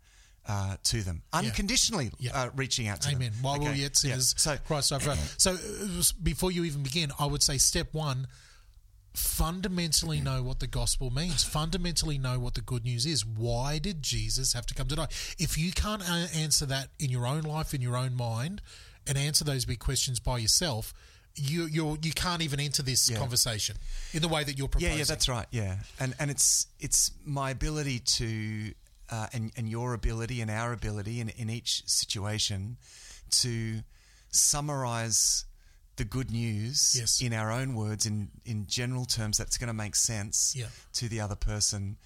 [0.47, 2.33] uh, to them unconditionally, Yeah.
[2.43, 3.33] Uh, reaching out to Amen.
[3.33, 3.43] them.
[3.43, 3.81] While we're Okay.
[3.81, 4.11] yet Yeah.
[4.11, 5.35] sinners, So, Christ died for us.
[5.39, 8.29] So uh, before you even begin, I would say step one:
[9.17, 11.43] fundamentally know what the gospel means.
[11.45, 13.25] Fundamentally know what the good news is.
[13.25, 15.09] Why did Jesus have to come to die?
[15.39, 18.63] If you can't answer that in your own life, in your own mind,
[19.07, 20.93] and answer those big questions by yourself.
[21.39, 23.19] You you you can't even enter this Yeah.
[23.19, 23.77] conversation
[24.15, 24.93] in the way that you're proposing.
[24.93, 25.47] Yeah, yeah, that's right.
[25.51, 28.73] Yeah, and and it's it's my ability to
[29.11, 32.79] uh, and and your ability and our ability in in each situation
[33.43, 33.83] to
[34.31, 35.45] summarize
[35.97, 37.21] the good news Yes.
[37.21, 40.69] in our own words in in general terms that's going to make sense Yeah.
[40.95, 41.97] to the other person.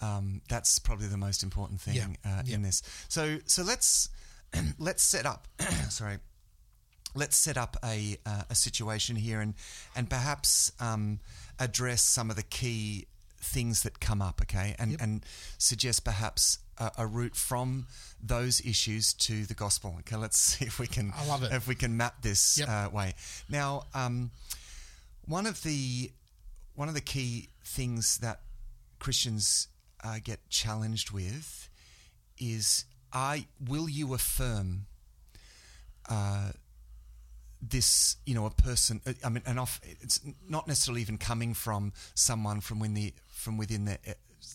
[0.00, 2.08] Um, that's probably the most important thing Yeah.
[2.38, 2.54] uh, Yeah.
[2.56, 2.82] in this.
[3.08, 4.08] So so let's
[4.78, 5.48] let's set up.
[5.90, 6.18] sorry
[7.16, 9.54] let's set up a uh, a situation here and
[9.94, 11.20] and perhaps um,
[11.60, 13.06] address some of the key
[13.40, 15.24] things that come up, okay, and and
[15.58, 17.86] suggest perhaps a, a route from
[18.22, 19.94] those issues to the gospel.
[20.00, 21.52] Okay, let's see if we can I love it.
[21.52, 22.68] if we can map this Yep.
[22.68, 23.14] uh, way.
[23.48, 24.30] Now, um,
[25.26, 26.10] one of the
[26.74, 28.40] one of the key things that
[28.98, 29.68] Christians
[30.02, 31.68] uh, get challenged with
[32.38, 34.86] is, I will you affirm
[36.08, 36.50] uh,
[37.62, 39.00] this, you know, a person.
[39.06, 43.14] uh, I mean, and off, it's not necessarily even coming from someone from within the
[43.28, 43.98] from within the.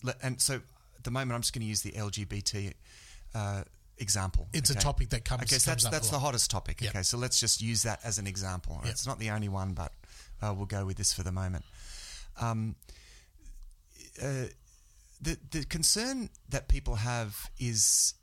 [0.06, 0.60] uh, And so,
[1.00, 2.74] at the moment, I'm just going to use the LGBT
[3.34, 3.62] uh,
[3.96, 4.48] example.
[4.52, 6.80] It's a topic that comes- Okay, so comes that's that's the hottest topic.
[6.82, 6.90] Yep.
[6.94, 8.78] Okay, so let's just use that as an example.
[8.84, 8.90] Yep.
[8.92, 9.92] It's not the only one, but
[10.42, 11.64] uh, we'll go with this for the moment.
[12.38, 12.76] Um,
[14.22, 14.46] uh,
[15.22, 18.14] the the concern that people have is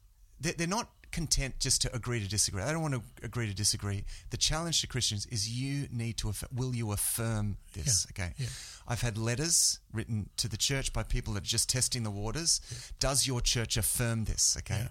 [0.41, 2.61] that they're not content just to agree to disagree.
[2.63, 4.05] I don't want to agree to disagree.
[4.29, 8.05] The challenge to Christians is you need to aff- will you affirm this?
[8.17, 8.33] Yeah, Okay.
[8.37, 8.47] yeah.
[8.87, 12.61] I've had letters written to the church by people that are just testing the waters.
[12.99, 14.55] Does your church affirm this?
[14.59, 14.87] Okay.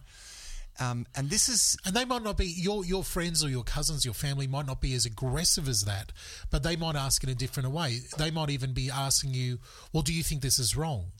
[0.79, 4.05] Um, and this is And they might not be your your friends or your cousins,
[4.05, 6.13] your family might not be as aggressive as that,
[6.51, 8.01] but they might ask in a different way.
[8.19, 9.59] They might even be asking you,
[9.93, 11.13] "Well, do you think this is wrong?"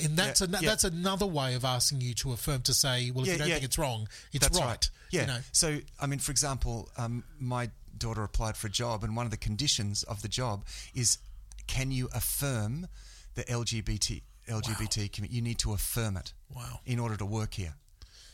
[0.00, 0.60] And that's Yeah, an, yeah.
[0.70, 3.48] that's another way of asking you to affirm to say, "Well, if Yeah, you don't
[3.50, 5.20] think it's wrong, it's That's right." Yeah.
[5.22, 5.40] You know?
[5.52, 9.30] So, I mean, for example, um, my daughter applied for a job, and one of
[9.30, 11.18] the conditions of the job is
[11.66, 12.88] can you affirm
[13.34, 15.36] the LGBT LGBT community?
[15.36, 16.32] You need to affirm it.
[16.54, 16.80] Wow.
[16.86, 17.74] In order to work here.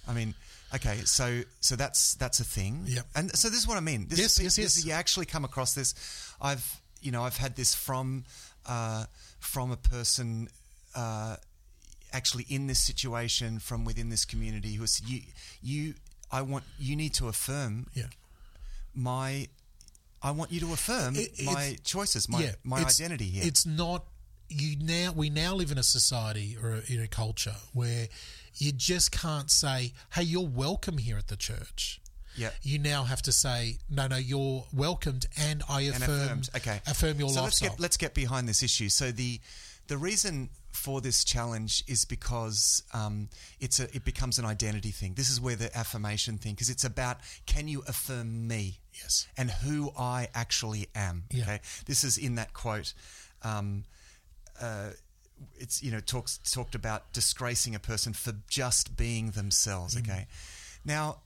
[0.09, 0.35] I mean,
[0.75, 2.85] okay, so so that's that's a thing.
[2.87, 3.07] Yep.
[3.14, 4.07] And so this is what I mean.
[4.09, 4.85] This, Yes, this, yes, this- yes.
[4.87, 5.94] You actually come across this.
[6.40, 8.25] I've you know I've had this from
[8.66, 9.05] uh,
[9.40, 10.49] from a person.
[10.99, 11.37] Uh,
[12.13, 15.21] actually in this situation from within this community who said you
[15.63, 15.95] you
[16.39, 18.07] I want you need to affirm Yeah.
[18.95, 19.49] my
[20.23, 24.07] I want you to affirm It- my choices my yeah, my identity here It's not
[24.49, 25.13] you now.
[25.13, 28.09] We now live in a society or in a culture where
[28.57, 32.01] you just can't say, "Hey, you're welcome here at the church."
[32.35, 36.81] yeah You now have to say, "No, no, you're welcomed," and I and affirmed okay
[36.87, 39.41] affirm your so let's get let's get behind this issue so the
[39.89, 43.29] the reason for this challenge is because um,
[43.61, 46.85] it's a it becomes an identity thing this is where the affirmation thing because it's
[46.85, 49.27] about can you affirm me Yes.
[49.37, 51.43] and who I actually am Yeah.
[51.45, 52.95] okay this is in that quote
[53.43, 53.85] um,
[54.61, 54.91] uh,
[55.57, 59.95] it's you know talks talked about disgracing a person for just being themselves.
[59.95, 60.11] Mm-hmm.
[60.11, 60.27] Okay,
[60.85, 61.19] now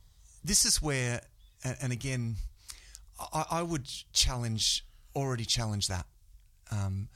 [0.44, 1.22] this is where,
[1.64, 2.36] and, and again,
[3.32, 4.84] I, I would challenge
[5.16, 6.04] already challenge that.
[6.70, 7.08] Um,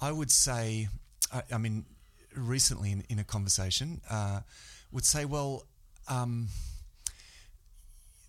[0.00, 0.88] I would say,
[1.32, 1.84] I, I mean,
[2.34, 4.40] recently in, in a conversation, uh,
[4.92, 5.64] would say, well,
[6.08, 6.48] um,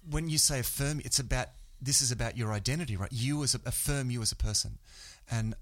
[0.10, 1.48] when you say affirm, it's about
[1.82, 3.12] this is about your identity, right?
[3.12, 4.78] You as a, affirm you as a person,
[5.30, 5.54] and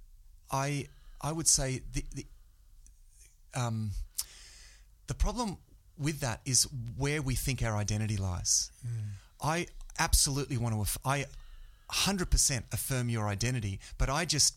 [0.52, 0.88] I
[1.21, 2.26] I would say the the
[3.54, 3.91] um,
[5.08, 5.58] the problem
[5.98, 6.67] with that is
[6.98, 8.71] where we think our identity lies.
[9.41, 9.67] I
[10.00, 11.26] absolutely want to aff- I
[11.91, 14.56] 100% affirm your identity, but I just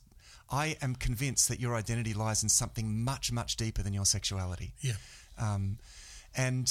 [0.50, 4.74] I am convinced that your identity lies in something much much deeper than your sexuality.
[4.80, 4.94] yeah,
[5.38, 5.78] Um,
[6.34, 6.70] and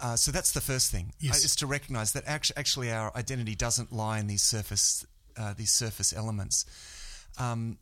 [0.00, 1.42] uh, so that's the first thing Yes.
[1.42, 5.04] uh, is to recognize that actually, actually our identity doesn't lie in these surface
[5.36, 6.64] uh, these surface elements.
[7.38, 7.78] Um,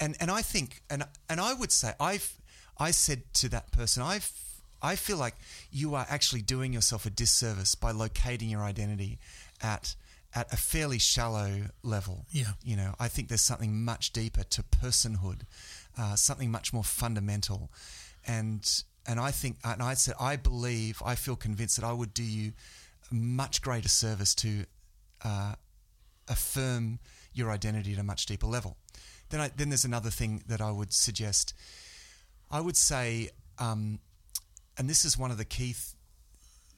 [0.00, 2.32] and and I think and and I would say I've
[2.78, 4.30] I said to that person I've
[4.82, 5.34] I feel like
[5.70, 9.18] you are actually doing yourself a disservice by locating your identity
[9.62, 9.94] at
[10.34, 12.26] at a fairly shallow level.
[12.30, 12.52] Yeah.
[12.62, 15.42] You know, I think there's something much deeper to personhood,
[15.98, 17.70] uh, something much more fundamental,
[18.26, 22.14] and and I think and I said I believe I feel convinced that I would
[22.14, 22.52] do you
[23.10, 24.64] much greater service to
[25.24, 25.54] uh,
[26.28, 26.98] affirm
[27.32, 28.76] your identity at a much deeper level.
[29.30, 31.54] Then, I, then there's another thing that I would suggest.
[32.50, 33.98] I would say, um,
[34.78, 35.93] and this is one of the key th-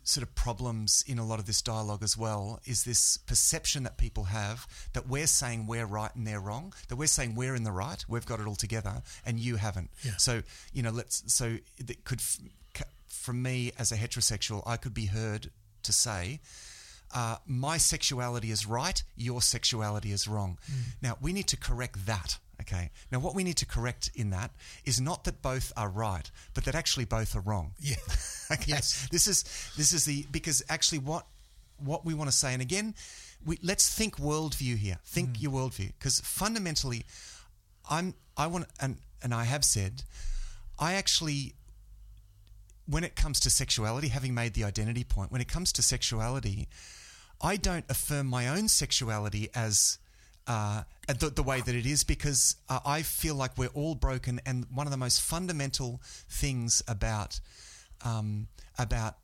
[0.06, 3.98] sort of problems in a lot of this dialogue as well, is this perception that
[3.98, 7.64] people have that we're saying we're right and they're wrong, that we're saying we're in
[7.64, 9.90] the right, we've got it all together, and you haven't.
[10.02, 10.12] Yeah.
[10.16, 10.42] So
[10.72, 12.22] you know, let's so it could
[13.08, 15.50] from me as a heterosexual, I could be heard
[15.82, 16.40] to say.
[17.16, 20.58] Uh, my sexuality is right, your sexuality is wrong.
[21.00, 22.36] Now, we need to correct that.
[22.60, 22.90] Okay.
[23.10, 24.50] Now, what we need to correct in that
[24.84, 27.72] is not that both are right, but that actually both are wrong.
[27.80, 27.96] Yeah.
[28.52, 28.64] okay.
[28.66, 29.08] Yes.
[29.10, 29.44] This is
[29.78, 31.26] this is the because actually what
[31.78, 32.94] what we want to say, and again,
[33.46, 34.98] we let's think worldview here.
[35.04, 37.06] Think your worldview because fundamentally,
[37.88, 40.02] I'm I want and and I have said,
[40.78, 41.54] I actually
[42.86, 46.68] when it comes to sexuality, having made the identity point, when it comes to sexuality,
[47.40, 49.98] I don't affirm my own sexuality as
[50.46, 54.40] uh, the, the way that it is because uh, I feel like we're all broken,
[54.46, 57.40] and one of the most fundamental things about
[58.04, 59.16] um, about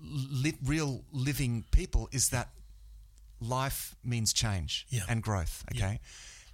[0.00, 2.48] li- real living people is that
[3.40, 5.02] life means change Yeah.
[5.08, 5.64] and growth.
[5.74, 6.00] Okay,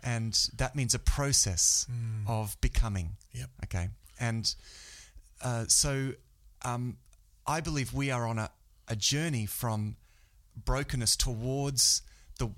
[0.03, 1.87] and that means a process
[2.27, 3.17] of becoming.
[3.33, 3.51] Yep.
[3.65, 3.89] Okay,
[4.21, 4.53] and
[5.43, 6.13] uh, so
[6.63, 6.97] um,
[7.47, 8.51] I believe we are on a,
[8.89, 9.97] a journey from
[10.57, 12.03] brokenness towards
[12.39, 12.51] the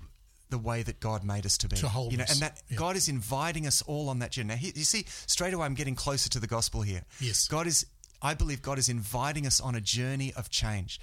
[0.49, 1.75] the way that God made us to be.
[1.77, 2.31] To You know, wholeness.
[2.31, 2.77] and that Yeah.
[2.77, 4.49] God is inviting us all on that journey.
[4.49, 7.03] Now, he, you see, straight away, I'm getting closer to the gospel here.
[7.19, 7.47] Yes.
[7.47, 7.85] God is.
[8.21, 10.99] I believe God is inviting us on a journey of change.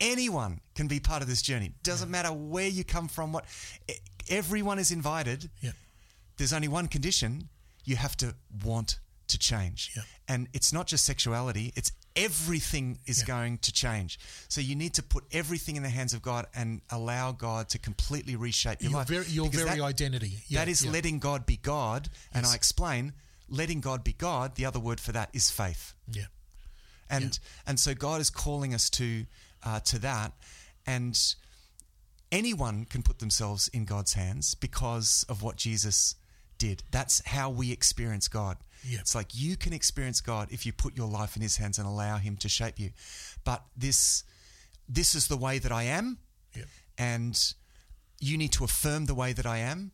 [0.00, 1.72] Anyone can be part of this journey.
[1.84, 3.32] Doesn't matter where you come from.
[3.32, 3.44] What
[4.28, 5.72] everyone is invited Yeah.
[6.36, 7.48] there's only one condition
[7.84, 8.98] you have to want
[9.28, 10.02] to change Yeah.
[10.28, 13.24] and it's not just sexuality it's everything is Yeah.
[13.26, 14.18] going to change
[14.48, 17.78] so you need to put everything in the hands of god and allow god to
[17.78, 20.42] completely reshape your Your life very, your Because very that- identity.
[20.48, 20.90] Yeah, that is yeah.
[20.90, 22.52] letting god be god and Yes.
[22.52, 23.12] i explain
[23.48, 26.26] letting god be god the other word for that is faith Yeah.
[27.08, 29.26] and and so God is calling us to
[29.62, 30.32] uh, to that,
[30.86, 31.16] and
[32.32, 36.14] anyone can put themselves in God's hands because of what Jesus
[36.58, 36.82] did.
[36.90, 38.56] That's how we experience God.
[38.84, 39.00] Yeah.
[39.00, 41.86] It's like you can experience God if you put your life in His hands and
[41.86, 42.90] allow Him to shape you.
[43.44, 44.24] But this
[44.88, 46.18] this is the way that I am,
[46.56, 46.64] Yeah.
[46.98, 47.54] and
[48.18, 49.92] you need to affirm the way that I am.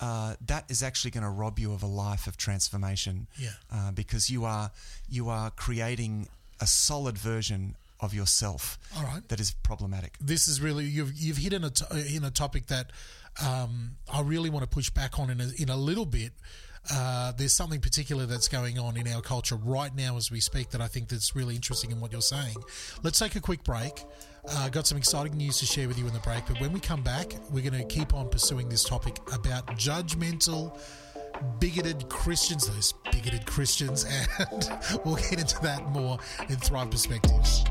[0.00, 3.50] Uh, that is actually going to rob you of a life of transformation Yeah.
[3.70, 4.70] uh, because you are
[5.08, 9.28] you are creating a solid version of yourself All right.
[9.28, 10.16] that is problematic.
[10.18, 12.92] this is really you've you've hit in a t- in a topic that
[13.46, 16.32] um, I really want to push back on in a, in a little bit.
[16.90, 20.70] Uh, there's something particular that's going on in our culture right now as we speak
[20.70, 22.56] that I think that's really interesting in what you're saying.
[23.02, 24.04] Let's take a quick break.
[24.48, 26.80] Uh, got some exciting news to share with you in the break, but when we
[26.80, 30.78] come back, we're going to keep on pursuing this topic about judgmental,
[31.58, 34.04] bigoted Christians, those bigoted Christians,
[34.38, 34.70] and
[35.04, 37.64] we'll get into that more in Thrive Perspectives.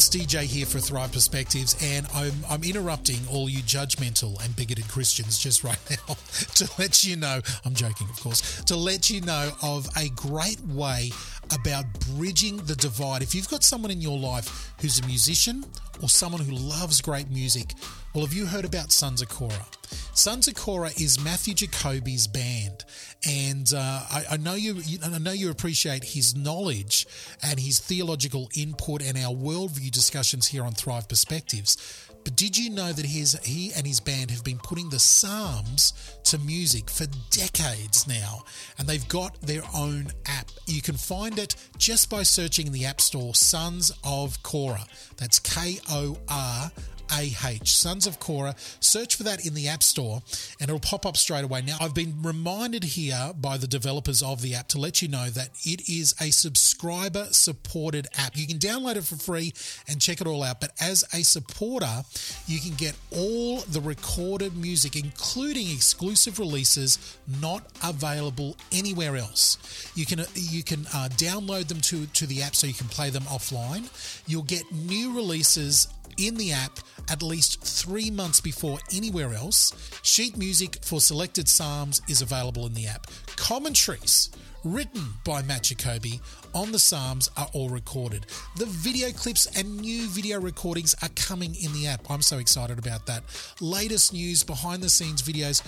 [0.00, 4.88] It's DJ here for Thrive Perspectives, and I'm, I'm interrupting all you judgmental and bigoted
[4.88, 6.14] Christians just right now
[6.54, 10.58] to let you know, I'm joking, of course, to let you know of a great
[10.68, 11.10] way
[11.52, 11.84] about
[12.16, 13.20] bridging the divide.
[13.20, 15.66] If you've got someone in your life who's a musician
[16.00, 17.74] or someone who loves great music,
[18.14, 19.66] well, have you heard about Sons of Korah?
[20.14, 22.84] Sons of Korah is Matthew Jacoby's band,
[23.26, 24.98] and uh, I, I know you, you.
[25.02, 27.06] I know you appreciate his knowledge
[27.42, 32.08] and his theological input and our worldview discussions here on Thrive Perspectives.
[32.24, 35.94] But did you know that his, he and his band have been putting the Psalms
[36.24, 38.42] to music for decades now?
[38.78, 40.50] And they've got their own app.
[40.66, 44.84] You can find it just by searching in the App Store Sons of Korah.
[45.16, 46.70] That's K O R
[47.12, 48.54] AH, Sons of Korah.
[48.80, 50.22] Search for that in the App Store
[50.60, 51.62] and it'll pop up straight away.
[51.62, 55.28] Now, I've been reminded here by the developers of the app to let you know
[55.30, 58.36] that it is a subscriber supported app.
[58.36, 59.52] You can download it for free
[59.88, 62.02] and check it all out, but as a supporter,
[62.46, 69.58] you can get all the recorded music, including exclusive releases not available anywhere else.
[69.94, 73.10] You can you can uh, download them to to the app so you can play
[73.10, 73.88] them offline.
[74.26, 75.88] You'll get new releases
[76.18, 76.78] in the app
[77.10, 79.72] at least three months before anywhere else.
[80.02, 83.06] Sheet music for selected psalms is available in the app.
[83.36, 84.30] Commentaries
[84.64, 86.20] written by Matt Jacoby,
[86.54, 88.26] on the Psalms are all recorded.
[88.56, 92.10] The video clips and new video recordings are coming in the app.
[92.10, 93.22] I'm so excited about that.
[93.60, 95.62] Latest news, behind the scenes videos,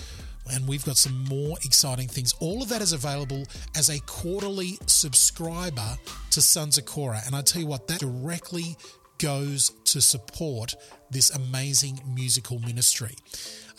[0.51, 2.35] and we've got some more exciting things.
[2.39, 5.97] All of that is available as a quarterly subscriber
[6.31, 7.21] to Sons of Korah.
[7.25, 8.77] And I tell you what, that directly
[9.23, 10.75] goes to support
[11.09, 13.15] this amazing musical ministry.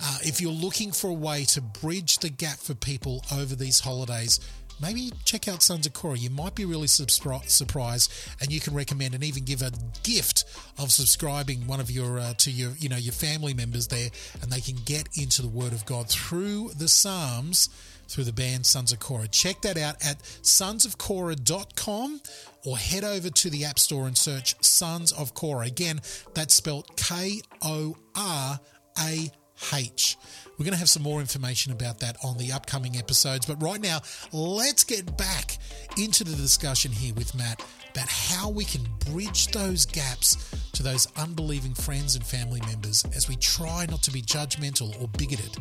[0.03, 3.80] Uh, if you're looking for a way to bridge the gap for people over these
[3.80, 4.40] holidays,
[4.80, 6.16] maybe check out Sons of Korah.
[6.16, 9.70] You might be really surprised, and you can recommend and even give a
[10.03, 10.45] gift
[10.78, 14.09] of subscribing one of your uh, to your you know your family members there,
[14.40, 17.68] and they can get into the Word of God through the Psalms
[18.09, 19.28] through the band Sons of Korah.
[19.28, 22.20] Check that out at sonsofkorah.com
[22.65, 25.67] or head over to the App Store and search Sons of Korah.
[25.67, 26.01] Again,
[26.35, 28.59] that's spelled K O R
[29.01, 29.31] A
[29.73, 30.17] H.
[30.59, 33.47] We're going to have some more information about that on the upcoming episodes.
[33.47, 34.01] But right now,
[34.33, 35.59] let's get back
[35.99, 40.37] into the discussion here with Matt about how we can bridge those gaps
[40.73, 45.09] to those unbelieving friends and family members as we try not to be judgmental or
[45.17, 45.57] bigoted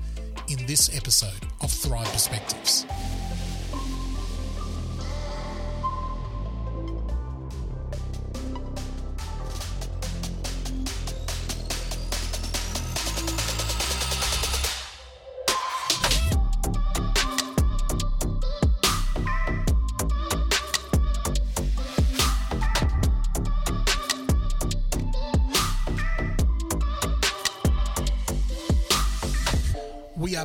[0.49, 2.86] in this episode of Thrive Perspectives.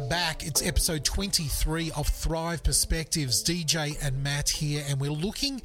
[0.08, 0.46] Back.
[0.46, 3.44] It's episode 23 of Thrive Perspectives.
[3.44, 5.60] DJ and Matt here, and we're looking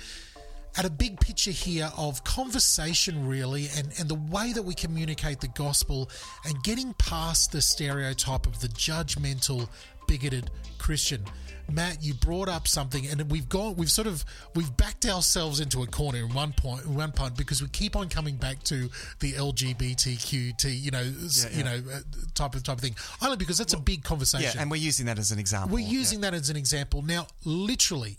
[0.76, 5.39] at a big picture here of conversation, really, and, and the way that we communicate
[5.39, 6.10] the gospel
[6.46, 9.70] and getting past the stereotype of the judgmental,
[10.08, 11.24] bigoted Christian.
[11.72, 14.24] Matt, you brought up something, and we've gone, we've sort of,
[14.55, 17.95] we've backed ourselves into a corner in one point, in one point, because we keep
[17.95, 18.89] on coming back to
[19.20, 21.57] the LGBTQT, you know, yeah, yeah.
[21.57, 21.99] you know, uh,
[22.36, 22.95] type of type of thing.
[23.22, 24.51] Only because that's well, a big conversation.
[24.55, 25.74] Yeah, and we're using that as an example.
[25.74, 26.32] We're using yeah.
[26.32, 27.28] that as an example now.
[27.45, 28.18] Literally,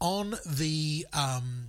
[0.00, 1.66] on the um,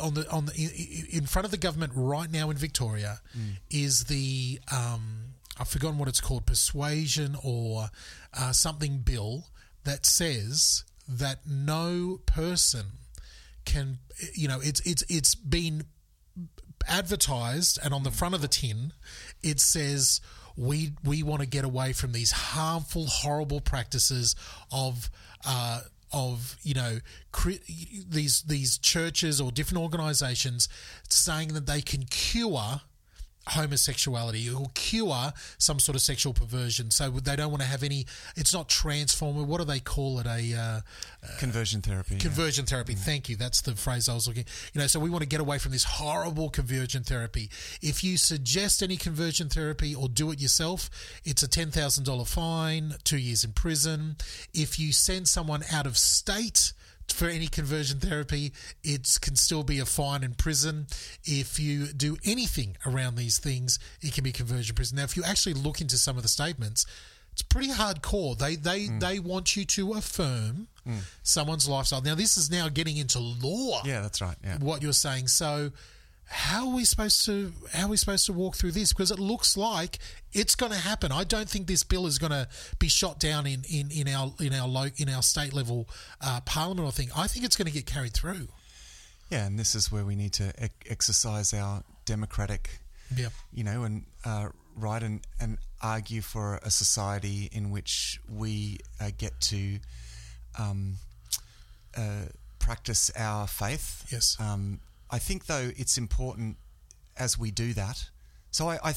[0.00, 3.56] on the on the in front of the government right now in Victoria mm.
[3.70, 7.88] is the um, I've forgotten what it's called, persuasion or
[8.38, 9.46] uh, something bill
[9.84, 12.86] that says that no person
[13.64, 13.98] can,
[14.34, 15.84] you know, it's it's it's been
[16.88, 18.92] advertised and on the front of the tin
[19.42, 20.20] it says
[20.56, 24.34] we we want to get away from these harmful horrible practices
[24.72, 25.10] of
[25.46, 25.80] uh,
[26.12, 26.98] of you know
[28.08, 30.68] these these churches or different organizations
[31.08, 32.80] saying that they can cure
[33.50, 36.90] homosexuality or cure some sort of sexual perversion.
[36.90, 38.06] So they don't want to have any.
[38.36, 39.42] It's not transformer.
[39.42, 40.26] What do they call it?
[40.26, 40.80] A uh,
[41.38, 42.16] conversion therapy.
[42.18, 42.70] Conversion yeah.
[42.70, 42.94] therapy.
[42.94, 43.36] Thank you.
[43.36, 44.44] That's the phrase I was looking.
[44.72, 47.50] You know, so we want to get away from this horrible conversion therapy.
[47.82, 50.90] If you suggest any conversion therapy or do it yourself,
[51.24, 54.16] it's a ten thousand dollar fine, two years in prison.
[54.54, 56.72] If you send someone out of state
[57.12, 58.52] for any conversion therapy,
[58.82, 60.86] it can still be a fine in prison.
[61.24, 64.96] If you do anything around these things, it can be conversion prison.
[64.96, 66.86] Now, if you actually look into some of the statements,
[67.32, 68.36] it's pretty hardcore.
[68.36, 69.00] They they mm.
[69.00, 70.98] they want you to affirm mm.
[71.22, 72.02] someone's lifestyle.
[72.02, 73.82] Now, this is now getting into law.
[73.84, 74.36] Yeah, that's right.
[74.42, 74.58] Yeah.
[74.58, 75.28] What you're saying.
[75.28, 75.70] So
[76.32, 78.92] how are we supposed to how are we supposed to walk through this?
[78.92, 79.98] Because it looks like
[80.32, 81.10] it's going to happen.
[81.10, 84.32] I don't think this bill is going to be shot down in in, in our
[84.40, 85.88] in our low in our state level
[86.20, 87.08] uh, parliament or thing.
[87.16, 88.48] I think it's going to get carried through.
[89.28, 90.52] Yeah and this is where we need to
[90.88, 92.80] exercise our democratic
[93.16, 98.78] yeah you know and uh, right and and argue for a society in which we
[99.00, 99.78] uh, get to
[100.58, 100.94] um,
[101.96, 102.26] uh,
[102.58, 104.06] practice our faith.
[104.10, 104.36] Yes.
[104.38, 104.80] Um,
[105.10, 106.56] I think though it's important
[107.16, 108.10] as we do that.
[108.50, 108.94] So I, I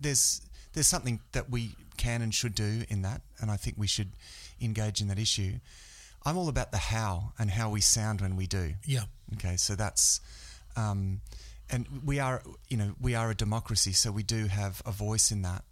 [0.00, 0.40] there's
[0.72, 4.12] there's something that we can and should do in that, and I think we should
[4.60, 5.54] engage in that issue.
[6.24, 8.74] I'm all about the how and how we sound when we do.
[8.84, 9.04] Yeah.
[9.34, 9.56] Okay.
[9.56, 10.20] So that's,
[10.76, 11.20] um,
[11.70, 15.30] and we are, you know, we are a democracy, so we do have a voice
[15.30, 15.64] in that.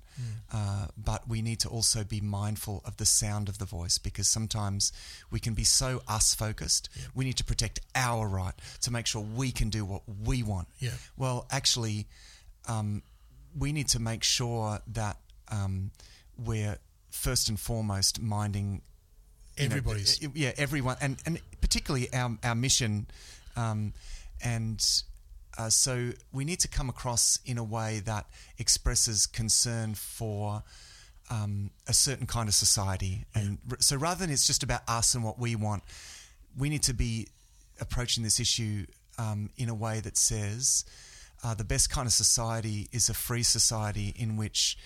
[0.52, 4.28] Uh, but we need to also be mindful of the sound of the voice because
[4.28, 4.92] sometimes
[5.30, 6.88] we can be so us focused.
[6.94, 7.04] Yeah.
[7.14, 10.68] We need to protect our right to make sure we can do what we want.
[10.78, 10.90] Yeah.
[11.16, 12.06] Well, actually,
[12.68, 13.02] um,
[13.58, 15.18] we need to make sure that
[15.50, 15.90] um,
[16.38, 16.78] we're
[17.10, 18.82] first and foremost minding
[19.58, 20.22] everybody's.
[20.22, 23.06] Know, yeah, everyone, and and particularly our our mission,
[23.56, 23.92] um,
[24.42, 24.84] and
[25.58, 28.26] uh, so we need to come across in a way that
[28.58, 30.62] expresses concern for
[31.30, 33.24] um, a certain kind of society.
[33.34, 35.82] And so rather than it's just about us and what we want,
[36.56, 37.28] we need to be
[37.80, 38.86] approaching this issue
[39.18, 40.84] um, in a way that says
[41.42, 44.78] uh, the best kind of society is a free society in which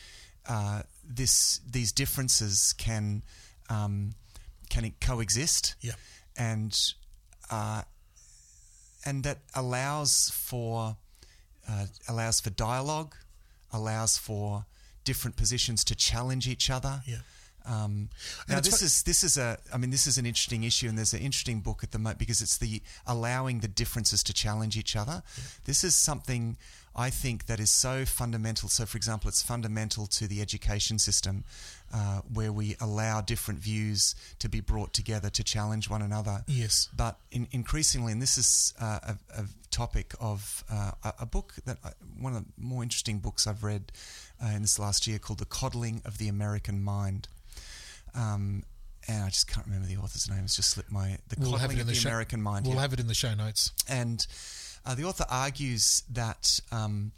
[0.49, 3.23] uh, this these differences can
[3.69, 4.15] um,
[4.69, 5.75] can coexist.
[5.81, 5.93] Yeah.
[6.37, 6.79] And
[7.51, 7.83] uh,
[9.05, 10.97] and that allows for
[11.69, 13.15] uh, allows for dialogue,
[13.73, 14.65] allows for
[15.05, 17.03] different positions to challenge each other.
[17.07, 17.19] Yeah.
[17.67, 18.09] Um,
[18.49, 20.97] now this fu- is this is a I mean this is an interesting issue and
[20.97, 24.77] there's an interesting book at the moment because it's the allowing the differences to challenge
[24.77, 25.23] each other.
[25.65, 26.57] This is something
[26.95, 28.69] I think that is so fundamental.
[28.69, 31.45] So for example, it's fundamental to the education system
[31.95, 36.45] uh, where we allow different views to be brought together to challenge one another.
[36.47, 36.89] Yes.
[36.97, 41.55] But in, increasingly, and this is uh, a, a topic of uh, a, a book
[41.65, 43.93] that I, one of the more interesting books I've read
[44.43, 47.29] uh, in this last year called "The Coddling of the American Mind."
[48.15, 48.65] Um,
[49.09, 50.41] and I just can't remember the author's name.
[50.45, 52.43] It's just slipped my the We'll have coddling it in of the, the, show- American
[52.43, 52.67] mind.
[52.67, 53.73] We'll have it in the show notes.
[53.89, 54.25] And
[54.87, 57.13] uh, the author argues that um,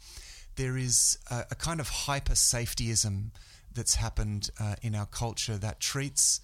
[0.55, 3.31] there is a, a kind of hyper safetyism
[3.73, 6.41] that's happened uh, in our culture that treats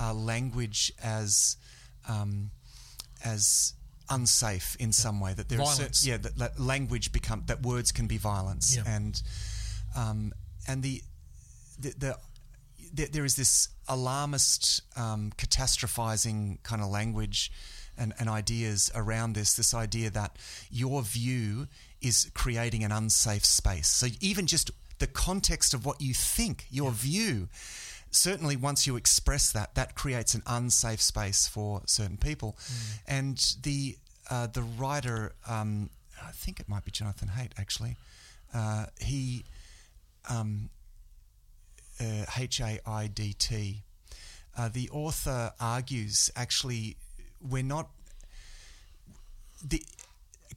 [0.00, 1.56] uh, language as
[2.08, 2.50] um,
[3.24, 3.74] as
[4.08, 5.34] unsafe in some way.
[5.34, 8.82] That there are certain, yeah, that, that language become that words can be violence, Yeah.
[8.86, 9.22] and
[9.96, 10.32] um,
[10.66, 11.02] and the
[11.78, 12.18] the, the
[12.92, 17.52] there, there is this alarmist, um, catastrophizing kind of language
[18.00, 19.54] and, and ideas around this.
[19.54, 20.36] This idea that
[20.70, 21.68] your view
[22.00, 23.88] is creating an unsafe space.
[23.88, 27.48] So even just the context of what you think, your view,
[28.10, 32.56] certainly once you express that, that creates an unsafe space for certain people.
[33.06, 33.96] And the
[34.30, 35.90] uh, the writer, um,
[36.22, 37.96] I think it might be Jonathan Haidt actually.
[38.54, 39.44] Uh, he
[40.28, 40.70] um,
[42.00, 43.82] uh, H A I D T.
[44.56, 46.96] Uh, the author argues actually
[47.40, 47.88] we're not
[49.64, 49.82] the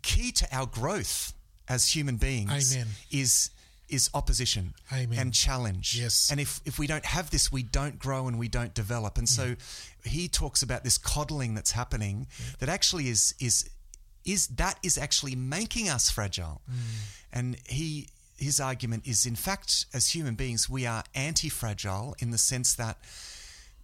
[0.02, 1.34] key to our growth
[1.68, 2.88] as human beings Amen.
[3.12, 3.50] is
[3.90, 5.20] is opposition Amen.
[5.20, 6.00] and challenge.
[6.00, 6.30] Yes.
[6.32, 9.18] And if, if we don't have this, we don't grow and we don't develop.
[9.18, 9.56] And so
[10.04, 12.28] he talks about this coddling that's happening
[12.60, 13.70] that actually is is
[14.26, 16.62] is that is actually making us fragile.
[16.70, 16.76] Mm.
[17.32, 22.38] And he his argument is in fact as human beings we are anti-fragile in the
[22.38, 22.98] sense that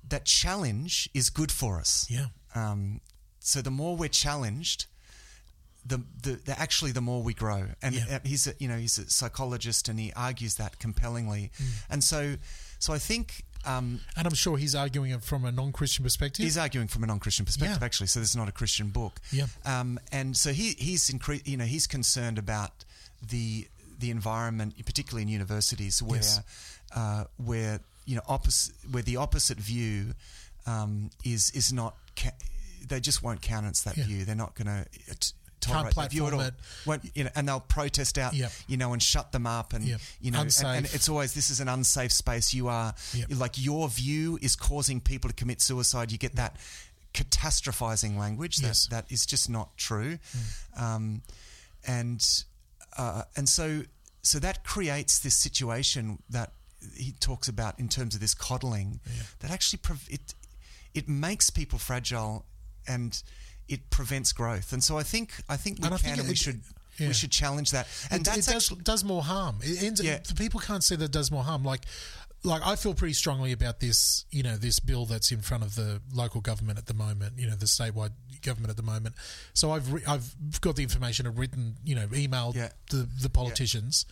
[0.09, 2.05] that challenge is good for us.
[2.09, 2.27] Yeah.
[2.55, 3.01] Um,
[3.39, 4.85] so the more we're challenged,
[5.85, 7.67] the, the, the actually the more we grow.
[7.81, 8.15] And Yeah.
[8.15, 11.51] uh, he's a, you know he's a psychologist and he argues that compellingly.
[11.57, 11.65] Mm.
[11.89, 12.35] And so
[12.79, 16.43] so I think um, And I'm sure he's arguing it from a non-Christian perspective.
[16.45, 17.85] he's arguing from a non-Christian perspective Yeah.
[17.85, 18.07] actually.
[18.07, 19.19] So this is not a Christian book.
[19.31, 19.47] Yeah.
[19.65, 22.85] Um, and so he he's incre- you know he's concerned about
[23.21, 23.67] the
[23.99, 26.39] the environment, particularly in universities, where Yes.
[26.95, 30.13] uh, where you know opposite where the opposite view
[30.65, 32.37] um, is is not ca-
[32.87, 34.05] they just won't countenance that Yeah.
[34.07, 34.25] view.
[34.25, 34.85] They're not going to.
[35.19, 36.49] T- tolerate that view at all.
[36.85, 38.49] Won't, you know, and they'll protest out, Yep.
[38.69, 39.99] you know, and shut them up, and Yep.
[40.21, 42.53] you know, and, and it's always this is an unsafe space.
[42.53, 43.27] You are Yep.
[43.35, 46.13] like your view is causing people to commit suicide.
[46.13, 46.55] You get that
[47.13, 48.87] catastrophizing language that, Yes.
[48.87, 50.17] that is just not true,
[50.77, 51.21] um,
[51.85, 52.25] and
[52.97, 53.83] uh, and so
[54.21, 56.53] so that creates this situation that
[56.95, 58.99] he talks about in terms of this coddling
[59.39, 60.33] that actually prov- it
[60.93, 62.45] it makes people fragile
[62.87, 63.21] and
[63.67, 64.73] it prevents growth.
[64.73, 66.61] And so I think I think we And I can think and we should
[66.97, 67.07] yeah.
[67.07, 67.87] we should challenge that.
[68.09, 69.57] And it, that's it does, actually does more harm.
[69.61, 70.01] It ends.
[70.03, 70.19] Yeah.
[70.27, 71.63] the people can't see that it does more harm.
[71.63, 71.85] Like,
[72.43, 74.25] like I feel pretty strongly about this.
[74.31, 77.33] You know, this bill that's in front of the local government at the moment.
[77.37, 78.11] You know, the statewide
[78.41, 79.15] government at the moment.
[79.53, 81.27] So I've re- I've got the information.
[81.27, 81.75] I've written.
[81.83, 82.69] You know, emailed Yeah.
[82.89, 84.05] the the politicians,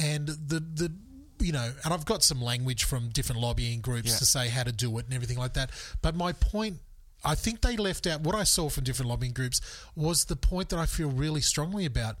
[0.00, 0.92] and the the.
[1.40, 4.16] You know, and I've got some language from different lobbying groups Yeah.
[4.18, 5.70] to say how to do it and everything like that.
[6.02, 6.78] But my point
[7.24, 9.60] I think they left out what I saw from different lobbying groups
[9.96, 12.16] was the point that I feel really strongly about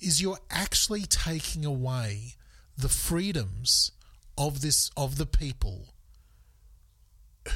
[0.00, 2.36] is you're actually taking away
[2.76, 3.92] the freedoms
[4.38, 5.88] of this of the people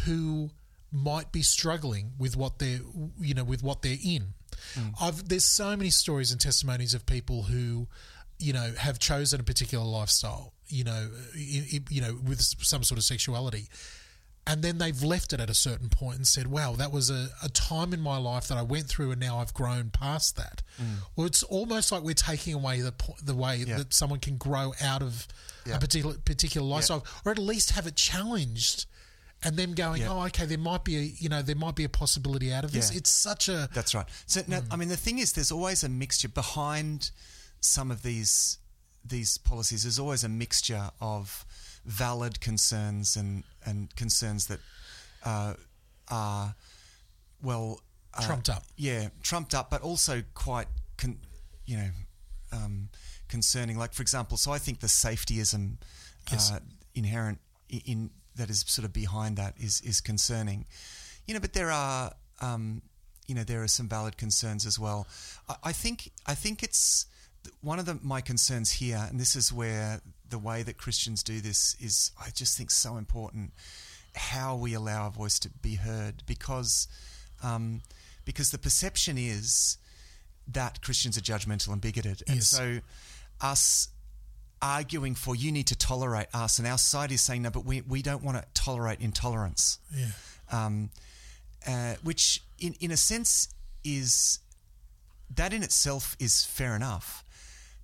[0.04, 0.50] who
[0.92, 2.80] might be struggling with what they're
[3.20, 4.34] you know with what they're in.
[4.74, 4.94] Mm.
[5.00, 7.88] I've there's so many stories and testimonies of people who
[8.38, 13.04] you know have chosen a particular lifestyle, you know, you know with some sort of
[13.04, 13.68] sexuality
[14.46, 17.28] and then they've left it at a certain point and said, "Wow, that was a,
[17.42, 20.62] a time in my life that I went through, and now I've grown past that."
[20.80, 20.86] Mm.
[21.14, 23.76] Well, it's almost like we're taking away the the way Yeah.
[23.78, 25.28] that someone can grow out of
[25.66, 25.76] Yeah.
[25.76, 28.86] a particular particular lifestyle, or at least have it challenged,
[29.42, 30.08] and them going, Yeah.
[30.12, 32.72] "Oh, okay, there might be a you know there might be a possibility out of
[32.72, 32.98] this." Yeah.
[32.98, 34.06] It's such a That's right.
[34.26, 34.68] So now, mm.
[34.72, 37.10] I mean, the thing is, there's always a mixture behind
[37.60, 38.58] some of these
[39.04, 39.82] these policies.
[39.84, 41.44] There's always a mixture of
[41.84, 44.60] valid concerns and and concerns that
[45.24, 45.54] uh,
[46.08, 46.54] are
[47.42, 47.80] well
[48.22, 48.64] trumped up.
[48.76, 51.18] yeah, trumped up, but also quite, con-
[51.66, 51.90] you know,
[52.52, 52.88] um,
[53.28, 53.78] concerning.
[53.78, 55.76] Like for example, so I think the safetyism
[56.30, 56.50] Yes.
[56.52, 56.60] uh,
[56.94, 57.38] inherent
[57.72, 60.66] i- in that is sort of behind that is is concerning.
[61.26, 62.82] You know, but there are, um,
[63.26, 65.06] you know, there are some valid concerns as well.
[65.48, 67.06] I, I think I think it's
[67.60, 71.40] one of the, my concerns here, and this is where the way that Christians do
[71.40, 73.52] this is, I just think, so important.
[74.14, 76.88] How we allow our voice to be heard, because
[77.42, 77.80] um,
[78.24, 79.78] because the perception is
[80.52, 82.48] that Christians are judgmental and bigoted, and Yes.
[82.48, 82.80] so
[83.40, 83.88] us
[84.62, 87.80] arguing for you need to tolerate us, and our side is saying no, but we
[87.82, 90.08] we don't want to tolerate intolerance Yeah.
[90.50, 90.90] um,
[91.66, 93.48] uh, which in, in a sense
[93.84, 94.40] is
[95.34, 97.24] that in itself is fair enough,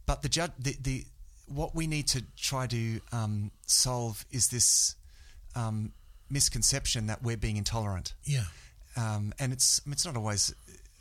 [0.06, 1.04] but the judge the, the
[1.46, 4.96] what we need to try to um, solve is this
[5.54, 5.92] um,
[6.30, 8.44] misconception that we're being intolerant, Yeah.
[8.96, 10.54] um, and it's it's not always.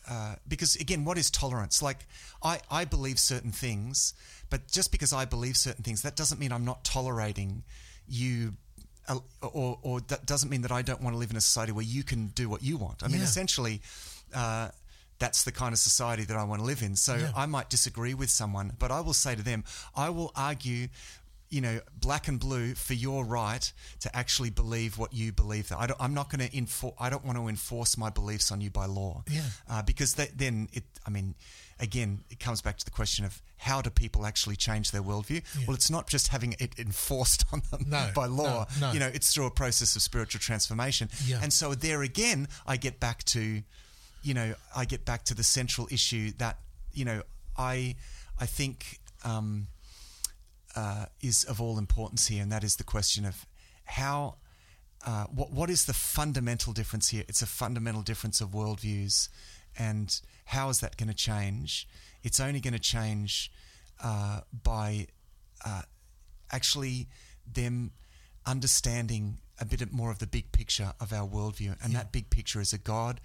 [0.07, 1.81] Uh, because again, what is tolerance?
[1.81, 2.05] Like,
[2.43, 4.13] I, I believe certain things,
[4.51, 7.63] but just because I believe certain things, that doesn't mean I'm not tolerating
[8.07, 8.53] you,
[9.09, 11.71] uh, or, or that doesn't mean that I don't want to live in a society
[11.71, 13.01] where you can do what you want.
[13.01, 13.23] I mean, Yeah.
[13.23, 13.81] essentially,
[14.31, 14.69] uh,
[15.19, 16.95] that's the kind of society that I want to live in.
[16.95, 17.31] So Yeah.
[17.35, 19.63] I might disagree with someone, but I will say to them,
[19.95, 20.87] I will argue.
[21.51, 25.69] You know, black and blue for your right to actually believe what you believe.
[25.69, 26.95] That I don't, I'm not going to enforce.
[26.99, 29.43] I don't want to enforce my beliefs on you by law Yeah.
[29.69, 30.83] uh, because that, then it.
[31.05, 31.35] I mean,
[31.79, 35.43] again, it comes back to the question of how do people actually change their worldview?
[35.67, 38.65] Well, it's not just having it enforced on them No, by law.
[38.81, 38.91] no, no.
[38.93, 41.09] You know, it's through a process of spiritual transformation.
[41.25, 41.39] Yeah.
[41.43, 43.61] And so there again, I get back to,
[44.25, 46.59] you know, I get back to the central issue that
[46.93, 47.23] you know,
[47.57, 47.95] I,
[48.39, 48.99] I think.
[49.23, 49.67] Um,
[50.75, 53.45] uh, is of all importance here, and that is the question of
[53.85, 54.35] how,
[55.05, 57.23] uh, what what is the fundamental difference here?
[57.27, 59.29] It's a fundamental difference of worldviews,
[59.77, 61.87] and how is that going to change?
[62.23, 63.51] It's only going to change
[64.03, 65.07] uh, by
[65.63, 65.83] uh,
[66.51, 67.07] actually
[67.51, 67.91] them
[68.45, 72.59] understanding a bit more of the big picture of our worldview, and that big picture
[72.59, 73.21] is a God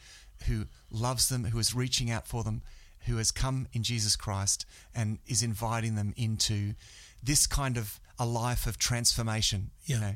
[0.46, 2.62] who loves them, who is reaching out for them,
[3.06, 6.74] who has come in Jesus Christ and is inviting them into
[7.22, 9.70] this kind of a life of transformation.
[9.84, 9.94] Yeah.
[9.96, 10.14] You know,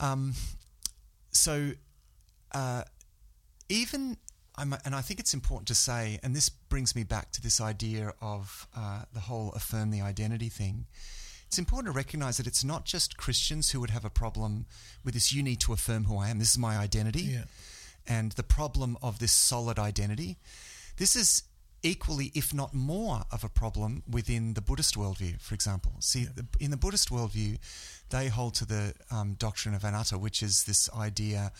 [0.00, 0.34] um,
[1.30, 1.72] so
[2.52, 2.82] uh,
[3.68, 4.16] even
[4.56, 7.60] I'm, and I think it's important to say, and this brings me back to this
[7.60, 10.86] idea of uh, the whole affirm the identity thing.
[11.46, 14.66] It's important to recognize that it's not just Christians who would have a problem
[15.04, 15.32] with this.
[15.32, 16.38] You need to affirm who I am.
[16.40, 17.44] This is my identity, Yeah.
[18.08, 20.38] And the problem of this solid identity.
[20.96, 21.42] This is
[21.82, 25.40] equally, if not more, of a problem within the Buddhist worldview.
[25.40, 27.58] For example, see, the, in the Buddhist worldview,
[28.10, 31.52] they hold to the um, doctrine of anatta, which is this idea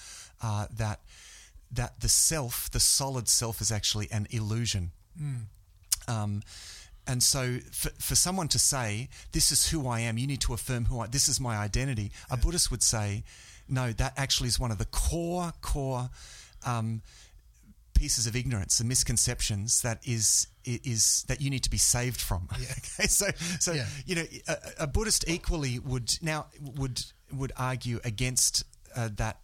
[0.43, 1.01] uh, that
[1.71, 4.91] that the self, the solid self, is actually an illusion.
[6.09, 6.43] Um,
[7.07, 10.55] and so, for, for someone to say, This is who I am, you need to
[10.55, 13.25] affirm who I this is my identity, a Buddhist would say,
[13.69, 16.09] No, that actually is one of the core, core
[16.64, 17.03] um,
[17.95, 22.49] pieces of ignorance and misconceptions that is is that you need to be saved from.
[22.53, 23.27] okay, so
[23.59, 23.87] so Yeah.
[24.07, 26.47] you know a, a Buddhist equally would now
[26.77, 27.03] would
[27.33, 28.64] would argue against
[28.97, 29.39] uh, that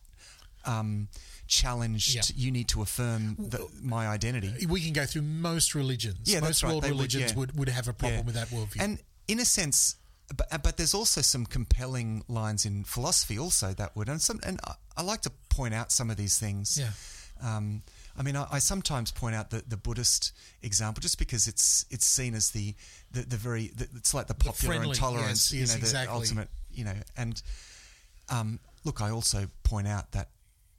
[0.65, 1.09] um,
[1.47, 2.15] challenged.
[2.15, 2.23] Yeah.
[2.35, 4.67] You need to affirm the, my identity.
[4.67, 6.21] We can go through most religions.
[6.33, 6.71] Yeah, most right.
[6.71, 7.39] world They would, religions yeah.
[7.39, 8.25] would, would have a problem Yeah.
[8.25, 8.81] with that worldview.
[8.83, 8.99] And
[9.29, 9.97] in a sense,
[10.37, 14.61] but, but there's also some compelling lines in philosophy also that would, and some, and
[14.65, 16.79] I, I like to point out some of these things.
[16.79, 16.91] Yeah.
[17.43, 17.83] Um,
[18.17, 22.07] I mean, I, I sometimes point out the, the Buddhist example just because it's it's
[22.07, 22.75] seen as the
[23.11, 26.07] the, the very the, it's like the popular friendly, intolerance, yes, yes, you know, exactly.
[26.07, 26.95] the ultimate, you know.
[27.17, 27.43] And
[28.31, 30.29] um, look, I also point out that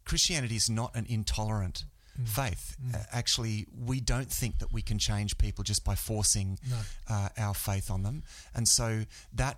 [0.05, 1.83] Christianity is not an intolerant
[2.21, 2.27] Mm.
[2.27, 2.75] faith.
[2.93, 6.79] Uh, actually, we don't think that we can change people just by forcing No.
[7.09, 9.57] uh, our faith on them, and so that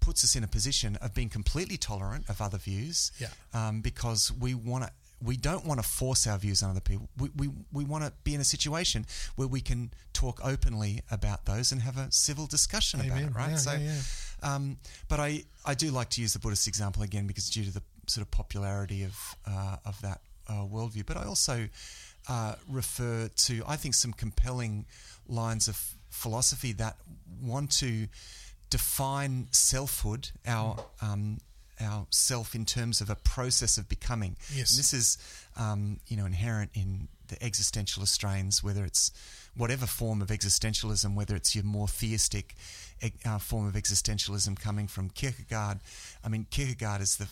[0.00, 3.12] puts us in a position of being completely tolerant of other views.
[3.18, 3.28] Yeah.
[3.52, 4.90] Um, because we want to.
[5.20, 7.08] We don't want to force our views on other people.
[7.18, 9.04] We, we, we want to be in a situation
[9.34, 13.50] where we can talk openly about those and have a civil discussion about it, right?
[13.50, 14.00] Yeah, so, yeah,
[14.44, 14.76] Um,
[15.08, 17.82] but I, I do like to use the Buddhist example again because due to the
[18.06, 21.06] sort of popularity of uh, of that uh, worldview.
[21.06, 21.68] But I also
[22.28, 24.86] uh, refer to I think some compelling
[25.28, 26.96] lines of philosophy that
[27.42, 28.08] want to
[28.70, 31.38] define selfhood, our um,
[31.80, 34.36] our self in terms of a process of becoming.
[34.52, 34.70] Yes.
[34.70, 35.18] And this is
[35.56, 39.12] um, you know inherent in the existentialist strains, whether it's
[39.56, 42.54] whatever form of existentialism, whether it's your more theistic
[43.26, 45.80] uh, form of existentialism coming from Kierkegaard.
[46.24, 47.28] I mean, Kierkegaard is the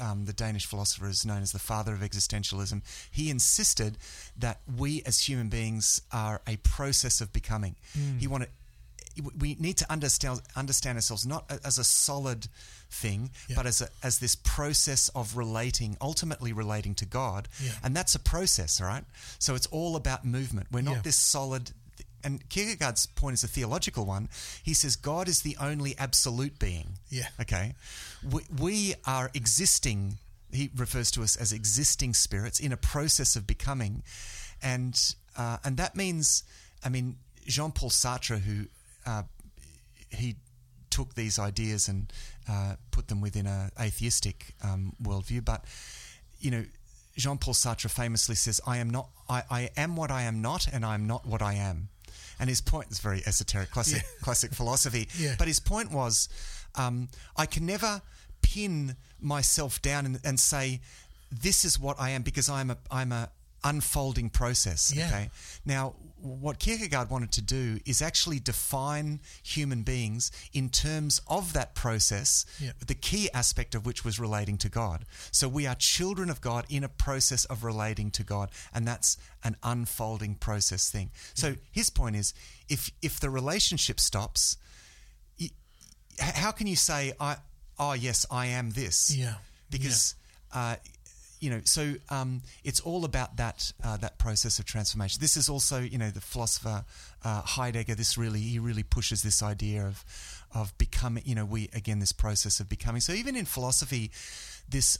[0.00, 2.82] um, the Danish philosopher is known as the father of existentialism.
[3.10, 3.98] He insisted
[4.36, 7.76] that we as human beings are a process of becoming.
[8.18, 8.48] He wanted
[9.36, 12.46] we need to understand understand ourselves not as a solid
[12.88, 13.56] thing, Yeah.
[13.56, 17.72] but as a, as this process of relating, ultimately relating to God, Yeah.
[17.82, 19.04] and that's a process, all right.
[19.40, 20.68] So it's all about movement.
[20.70, 21.02] We're not Yeah.
[21.02, 21.72] this solid.
[22.28, 24.28] And Kierkegaard's point is a theological one.
[24.62, 26.98] He says God is the only absolute being.
[27.08, 27.28] Yeah.
[27.40, 27.74] Okay.
[28.22, 30.18] We, we are existing.
[30.52, 34.02] He refers to us as existing spirits in a process of becoming,
[34.62, 34.94] and
[35.38, 36.44] uh, and that means,
[36.84, 37.16] I mean,
[37.46, 38.66] Jean Paul Sartre, who
[39.06, 39.22] uh,
[40.10, 40.36] he
[40.90, 42.12] took these ideas and
[42.46, 45.64] uh, put them within a atheistic um, worldview, but
[46.40, 46.64] you know.
[47.16, 50.68] Jean Paul Sartre famously says, I am not I, I am what I am not
[50.72, 51.88] and I am not what I am.
[52.40, 55.08] And his point is very esoteric, classic classic philosophy.
[55.18, 55.34] Yeah.
[55.38, 56.28] But his point was,
[56.76, 58.00] um, I can never
[58.42, 60.80] pin myself down and, and say,
[61.30, 63.30] this is what I am because I'm a I'm a
[63.64, 64.92] unfolding process.
[64.94, 65.06] Yeah.
[65.08, 65.30] Okay.
[65.64, 71.74] Now, what Kierkegaard wanted to do is actually define human beings in terms of that
[71.76, 72.72] process, Yeah.
[72.84, 75.04] the key aspect of which was relating to God.
[75.30, 79.16] So we are children of God in a process of relating to God, and that's
[79.44, 81.10] an unfolding process thing.
[81.34, 82.34] So his point is
[82.68, 84.56] if if the relationship stops,
[86.18, 87.36] how can you say I
[87.78, 89.14] oh yes, I am this?
[89.14, 89.34] Yeah.
[89.70, 90.14] Because
[90.52, 90.76] uh,
[91.40, 95.18] you know, so um, it's all about that uh, that process of transformation.
[95.20, 96.84] This is also, you know, the philosopher
[97.24, 97.94] uh, Heidegger.
[97.94, 100.04] This really he really pushes this idea of
[100.54, 101.22] of becoming.
[101.26, 103.00] You know, we again this process of becoming.
[103.00, 104.10] So even in philosophy,
[104.68, 104.98] this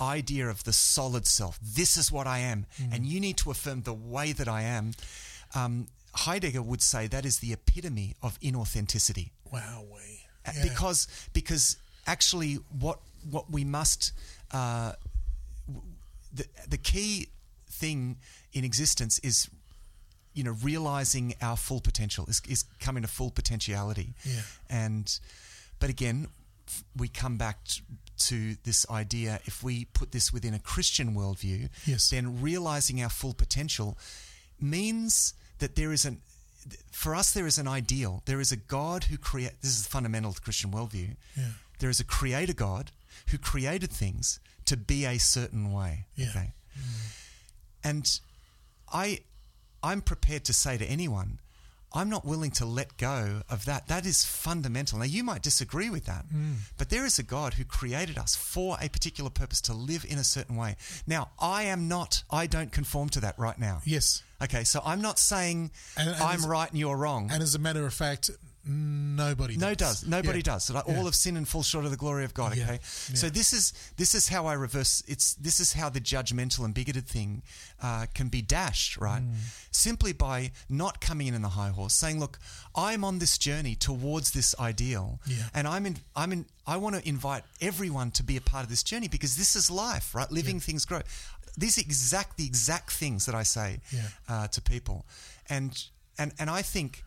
[0.00, 1.58] idea of the solid self.
[1.60, 4.92] This is what I am, and you need to affirm the way that I am.
[5.54, 10.00] Um, Heidegger would say that is the epitome of inauthenticity Wow, we.
[10.46, 11.76] uh, because because
[12.06, 14.12] actually what what we must
[14.52, 14.92] uh,
[16.32, 17.28] the the key
[17.70, 18.16] thing
[18.52, 19.48] in existence is
[20.34, 24.40] you know realizing our full potential is, is coming to full potentiality Yeah.
[24.70, 25.18] and
[25.80, 26.28] but again
[26.96, 27.58] we come back
[28.18, 32.10] to this idea if we put this within a Christian worldview Yes.
[32.10, 33.96] then realizing our full potential
[34.60, 36.20] means that there is an
[36.90, 40.32] for us there is an ideal there is a god who create this is fundamental
[40.32, 41.44] to christian worldview Yeah.
[41.78, 42.90] there is a creator god
[43.30, 46.28] who created things to be a certain way Yeah.
[46.30, 46.82] okay mm.
[47.84, 48.20] and
[48.92, 49.20] i
[49.82, 51.38] i'm prepared to say to anyone
[51.94, 53.88] i'm not willing to let go of that.
[53.88, 54.98] That is fundamental.
[54.98, 56.56] Now you might disagree with that mm.
[56.76, 60.18] but there is a god who created us for a particular purpose to live in
[60.18, 60.76] a certain way.
[61.06, 63.80] Now i am not i don't conform to that right now.
[63.86, 64.22] Yes.
[64.40, 67.30] Okay, so I'm not saying And- and I'm as- right and you're wrong.
[67.32, 68.30] And as a matter of fact,
[68.68, 70.00] nobody no does.
[70.02, 70.42] does nobody Yeah.
[70.54, 70.70] does.
[70.70, 70.98] Like, Yeah.
[70.98, 72.56] all of sin and fall short of the glory of God.
[72.56, 72.64] Yeah.
[72.64, 75.02] Okay, so this is this is how I reverse.
[75.06, 77.42] It's this is how the judgmental and bigoted thing
[77.82, 78.96] uh, can be dashed.
[78.98, 79.34] Right, Mm.
[79.70, 82.38] simply by not coming in in the high horse, saying, "Look,
[82.74, 85.48] I'm on this journey towards this ideal, Yeah.
[85.54, 86.00] and I'm in.
[86.14, 86.46] I'm in.
[86.66, 89.70] I want to invite everyone to be a part of this journey because this is
[89.70, 90.14] life.
[90.14, 91.02] Right, living things grow.
[91.56, 93.80] These are exact the exact things that I say
[94.28, 95.06] uh, to people,
[95.48, 95.72] and
[96.18, 97.02] and and I think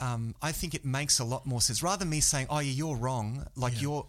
[0.00, 2.72] um, I think it makes a lot more sense rather than me saying, "Oh, yeah,
[2.72, 3.80] you're wrong," like Yeah.
[3.80, 4.06] you're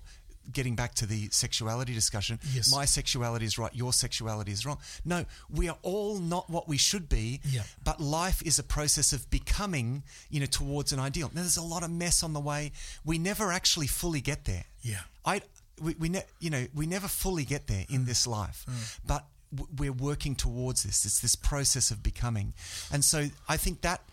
[0.52, 2.40] getting back to the sexuality discussion.
[2.54, 2.72] Yes.
[2.72, 3.74] My sexuality is right.
[3.74, 4.78] Your sexuality is wrong.
[5.04, 7.42] No, we are all not what we should be.
[7.46, 7.64] Yeah.
[7.84, 11.32] But life is a process of becoming, you know, towards an ideal.
[11.34, 12.74] Now, there's a lot of mess on the way.
[13.04, 14.66] We never actually fully get there.
[14.84, 15.02] Yeah.
[15.26, 15.42] I
[15.82, 18.66] we, we ne- you know we never fully get there in this life,
[19.06, 21.06] but w- we're working towards this.
[21.06, 22.54] It's this process of becoming,
[22.92, 24.08] and so I think that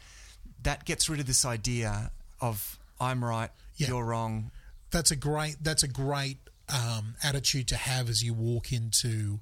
[0.63, 2.11] that gets rid of this idea
[2.41, 3.89] of I'm right, Yeah.
[3.89, 4.51] you're wrong.
[4.91, 6.39] that's a great that's a great
[6.69, 9.41] um, attitude to have as you walk into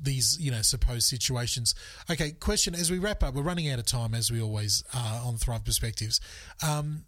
[0.00, 1.74] these you know supposed situations
[2.10, 5.20] okay question as we wrap up we're running out of time as we always are
[5.24, 6.20] on thrive perspectives
[6.66, 7.04] um,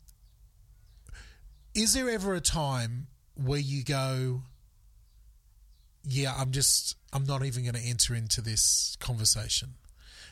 [1.75, 4.43] is there ever a time where you go
[6.05, 9.71] yeah i'm just i'm not even going to enter into this conversation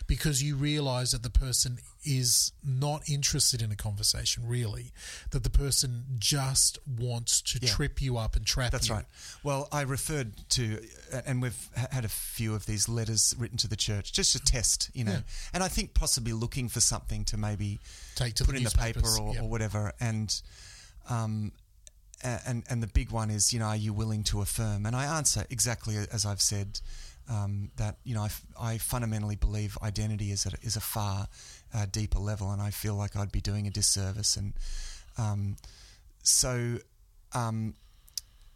[0.07, 4.93] because you realize that the person is not interested in a conversation really
[5.31, 7.71] that the person just wants to Yeah.
[7.73, 8.71] trip you up and trap you.
[8.79, 9.07] That's you right.
[9.45, 10.85] Well, I referred to,
[11.25, 14.91] and we've had a few of these letters written to the church just to test,
[14.95, 15.21] you know, Yeah.
[15.55, 17.81] and I think possibly looking for something to maybe
[18.17, 19.43] Take to put the in the paper or, Yeah.
[19.43, 20.35] or whatever, and
[21.09, 21.53] um,
[22.25, 24.87] and and the big one is, you know, are you willing to affirm?
[24.87, 26.81] And I answer exactly as I've said.
[27.31, 31.29] Um, that you know, I, f- I fundamentally believe identity is a, is a far
[31.73, 34.37] uh, deeper level, and I feel like I'd be doing a disservice.
[34.37, 34.53] And
[35.17, 35.57] um,
[36.23, 36.79] so,
[37.33, 37.75] um,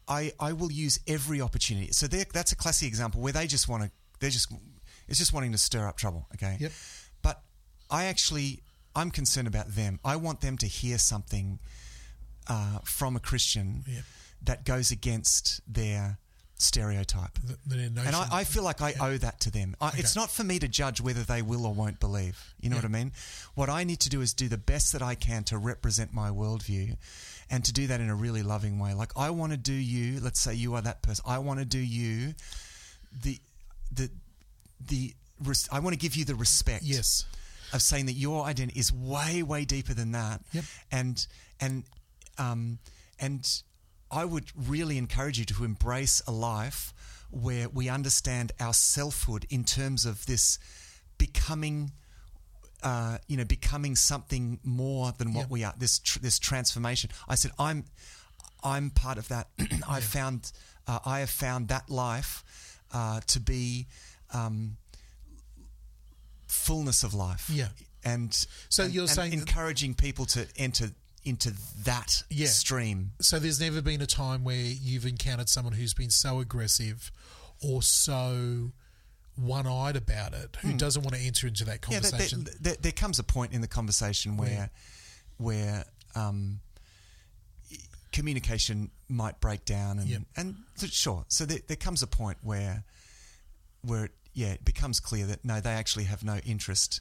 [0.08, 1.92] I, I will use every opportunity.
[1.92, 3.90] So that's a classic example where they just want to,
[4.20, 4.52] they're just,
[5.08, 6.26] it's just wanting to stir up trouble.
[6.34, 6.56] Okay.
[6.60, 6.72] Yep.
[7.22, 7.42] But
[7.90, 8.62] I actually,
[8.94, 9.98] I'm concerned about them.
[10.04, 11.58] I want them to hear something
[12.48, 14.04] uh, from a Christian Yep.
[14.42, 16.18] that goes against their
[16.58, 17.38] stereotype.
[17.44, 19.76] The, the And I, I feel like I owe that to them.
[19.80, 22.54] I, It's not for me to judge whether they will or won't believe.
[22.60, 22.82] You know Yeah.
[22.82, 23.12] what I mean?
[23.54, 26.30] What I need to do is do the best that I can to represent my
[26.30, 26.96] worldview
[27.50, 28.94] and to do that in a really loving way.
[28.94, 31.66] Like, I want to do you, let's say you are that person, I want to
[31.66, 32.34] do you
[33.22, 33.38] the,
[33.92, 34.10] the,
[34.86, 37.24] the, res- I want to give you the respect yes,
[37.72, 40.40] of saying that your identity is way, way deeper than that.
[40.52, 40.64] Yep.
[40.90, 41.26] And
[41.60, 41.84] and
[42.38, 42.78] um,
[43.18, 43.62] and
[44.10, 46.92] I would really encourage you to embrace a life
[47.30, 50.58] where we understand our selfhood in terms of this
[51.18, 51.92] becoming.
[52.82, 55.50] Uh, you know, becoming something more than what Yep.
[55.50, 55.74] we are.
[55.78, 57.10] This tr- this transformation.
[57.26, 57.84] I said, I'm
[58.62, 59.48] I'm part of that.
[59.88, 60.52] I found
[60.86, 62.44] uh, I have found that life
[62.92, 63.86] uh, to be
[64.32, 64.76] um,
[66.46, 67.50] fullness of life.
[67.52, 67.68] Yeah.
[68.04, 68.32] And
[68.68, 70.90] So and- you're and saying encouraging people to enter
[71.26, 71.52] into
[71.84, 72.46] that Yeah.
[72.48, 73.12] stream.
[73.20, 77.10] So there's never been a time where you've encountered someone who's been so aggressive
[77.60, 78.72] or so
[79.34, 81.92] one-eyed about it, who doesn't want to enter into that Hmm.
[81.92, 82.48] Yeah, there, conversation.
[82.60, 84.70] there, there, comes a point in the conversation where
[85.38, 86.60] where um,
[88.12, 90.22] communication might break down, and Yep.
[90.36, 90.56] and
[90.90, 91.24] sure.
[91.28, 92.84] So there, there comes a point where
[93.82, 97.00] where yeah, it becomes clear that no, they actually have no interest.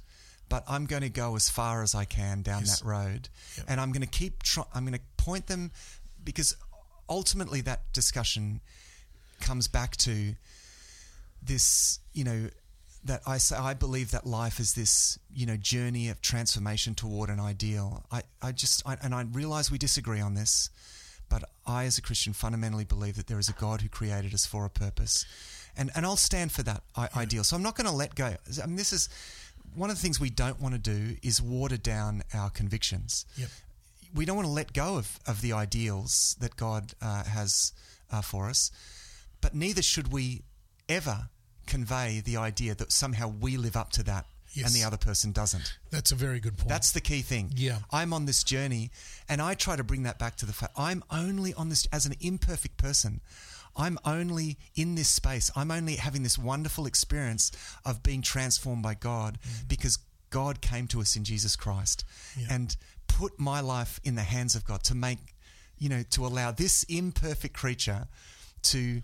[0.49, 2.79] But I'm going to go as far as I can down Yes.
[2.79, 3.65] that road, Yep.
[3.69, 4.43] and I'm going to keep.
[4.43, 5.71] Try, I'm going to point them
[6.23, 6.55] because
[7.09, 8.61] ultimately that discussion
[9.41, 10.35] comes back to
[11.41, 12.49] this, you know,
[13.03, 17.29] that I say I believe that life is this, you know, journey of transformation toward
[17.29, 18.03] an ideal.
[18.11, 20.69] I, I just I, and I realize we disagree on this,
[21.29, 24.45] but I as a Christian fundamentally believe that there is a God who created us
[24.47, 25.25] for a purpose.
[25.77, 27.43] And and I'll stand for that I, ideal.
[27.43, 28.35] So I'm not going to let go.
[28.63, 29.07] I mean this is
[29.75, 33.49] one of the things we don't want to do is water down our convictions Yep.
[34.13, 37.73] we don't want to let go of, of the ideals that God uh, has
[38.11, 38.71] uh, for us,
[39.41, 40.43] but neither should we
[40.87, 41.29] ever
[41.67, 44.67] convey the idea that somehow we live up to that Yes.
[44.67, 45.77] and the other person doesn't.
[45.91, 46.69] That's a very good point.
[46.69, 47.51] That's the key thing.
[47.55, 47.79] Yeah.
[47.91, 48.89] I'm on this journey,
[49.27, 52.05] and I try to bring that back to the fact I'm only on this as
[52.05, 53.19] an imperfect person.
[53.77, 55.51] I'm only in this space.
[55.55, 57.51] I'm only having this wonderful experience
[57.83, 59.97] of being transformed by God because
[60.29, 62.03] God came to us in Jesus Christ
[62.35, 62.41] Mm.
[62.41, 62.47] Yeah.
[62.55, 65.19] and put my life in the hands of God to make,
[65.77, 68.07] you know, to allow this imperfect creature
[68.63, 69.01] to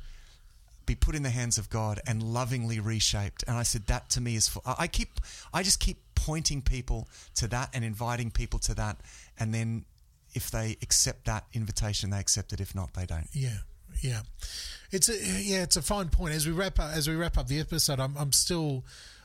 [0.85, 3.43] be put in the hands of God and lovingly reshaped.
[3.47, 5.19] And I said that to me is for I keep
[5.53, 8.97] I just keep pointing people to that and inviting people to that
[9.39, 9.85] and then
[10.33, 13.27] if they accept that invitation they accept it if not they don't.
[13.33, 13.57] Yeah,
[14.01, 14.21] yeah.
[14.91, 16.33] It's a yeah, it's a fine point.
[16.33, 18.83] As we wrap up, as we wrap up the episode, I'm, I'm still,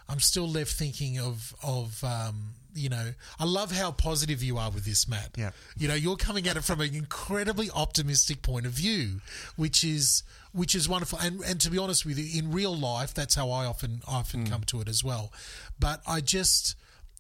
[0.09, 4.71] I'm still left thinking of of um, you know, I love how positive you are
[4.71, 5.31] with this, Matt.
[5.37, 5.51] Yeah.
[5.77, 9.23] You know, you're coming at it from an incredibly optimistic point of view,
[9.57, 11.19] which is which is wonderful.
[11.19, 14.47] And and to be honest with you, in real life, that's how I often often
[14.47, 15.33] come to it as well.
[15.81, 16.77] But I just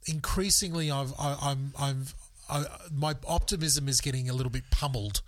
[0.06, 2.04] increasingly, I've I, I'm I'm
[2.48, 5.22] I, my optimism is getting a little bit pummeled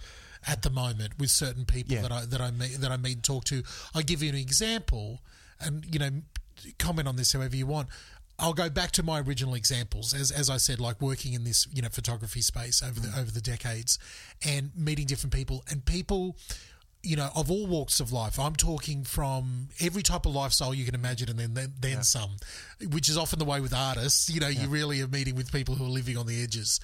[0.49, 2.03] at the moment with certain people Yeah.
[2.03, 3.63] that I that I meet that I meet and talk to.
[3.95, 5.21] I give you an example,
[5.61, 6.11] and you know,
[6.79, 7.89] comment on this however you want.
[8.41, 11.67] I'll go back to my original examples, as as I said, like working in this
[11.73, 13.99] you know photography space over the over the decades,
[14.45, 16.37] and meeting different people and people.
[17.01, 20.85] You know, of all walks of life, I'm talking from every type of lifestyle you
[20.85, 22.31] can imagine, and then then, then some,
[22.89, 24.29] which is often the way with artists.
[24.29, 26.81] You know, you really are meeting with people who are living on the edges.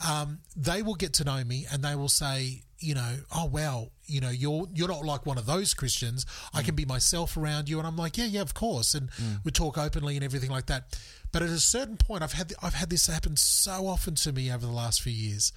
[0.00, 3.90] Um, they will get to know me, and they will say, you know, oh wow,
[4.06, 6.24] you know, you're you're not like one of those Christians.
[6.54, 9.44] I can be myself around you, and I'm like, yeah, yeah, of course, and mm.
[9.44, 10.98] we talk openly and everything like that.
[11.32, 14.50] But at a certain point, I've had I've had this happen so often to me
[14.50, 15.52] over the last few years,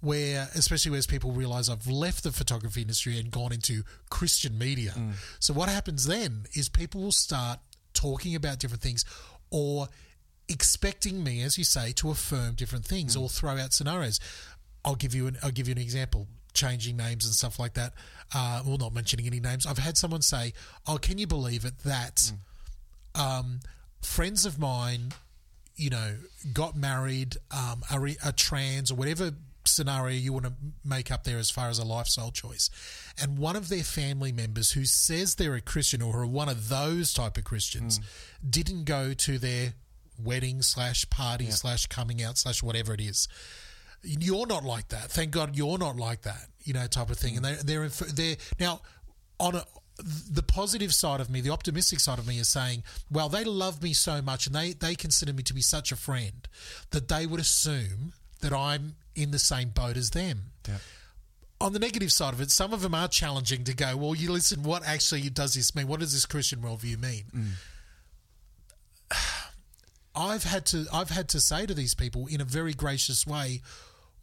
[0.00, 4.92] where especially as people realize I've left the photography industry and gone into Christian media.
[4.96, 5.12] Mm.
[5.38, 7.60] So what happens then is people will start
[7.94, 9.04] talking about different things,
[9.50, 9.88] or
[10.48, 13.22] expecting me, as you say, to affirm different things mm.
[13.22, 14.18] or throw out scenarios.
[14.84, 16.26] I'll give you an I'll give you an example.
[16.54, 17.92] Changing names and stuff like that.
[18.34, 19.66] Uh, well, not mentioning any names.
[19.66, 20.52] I've had someone say,
[20.86, 22.32] "Oh, can you believe it that
[23.14, 23.60] um,
[24.02, 25.12] friends of mine,
[25.76, 26.16] you know,
[26.52, 29.32] got married, um, are, are trans or whatever
[29.66, 30.52] scenario you want to
[30.84, 32.70] make up there as far as a lifestyle choice,
[33.20, 36.68] and one of their family members who says they're a Christian or are one of
[36.68, 37.98] those type of Christians
[38.48, 39.74] didn't go to their
[40.22, 43.26] wedding slash party slash coming out slash whatever it is."
[44.04, 45.10] You're not like that.
[45.10, 46.46] Thank God you're not like that.
[46.62, 47.36] You know, type of thing.
[47.36, 48.80] And they they're they're now
[49.38, 49.64] on a
[49.96, 53.82] the positive side of me, the optimistic side of me is saying, well, they love
[53.82, 56.48] me so much and they, they consider me to be such a friend
[56.90, 60.50] that they would assume that I'm in the same boat as them.
[60.68, 60.78] Yeah.
[61.60, 64.32] On the negative side of it, some of them are challenging to go, well, you
[64.32, 65.86] listen, what actually does this mean?
[65.86, 67.24] What does this Christian worldview mean?
[67.34, 67.50] Mm.
[70.16, 73.62] I've had to I've had to say to these people in a very gracious way,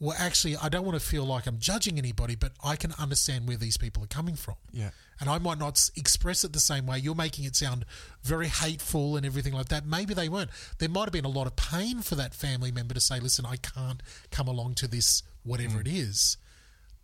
[0.01, 3.47] well, actually, I don't want to feel like I'm judging anybody, but I can understand
[3.47, 4.55] where these people are coming from.
[4.71, 4.89] Yeah.
[5.19, 6.97] And I might not express it the same way.
[6.97, 7.85] You're making it sound
[8.23, 9.85] very hateful and everything like that.
[9.85, 10.49] Maybe they weren't.
[10.79, 13.45] There might have been a lot of pain for that family member to say, listen,
[13.45, 16.37] I can't come along to this, whatever it is.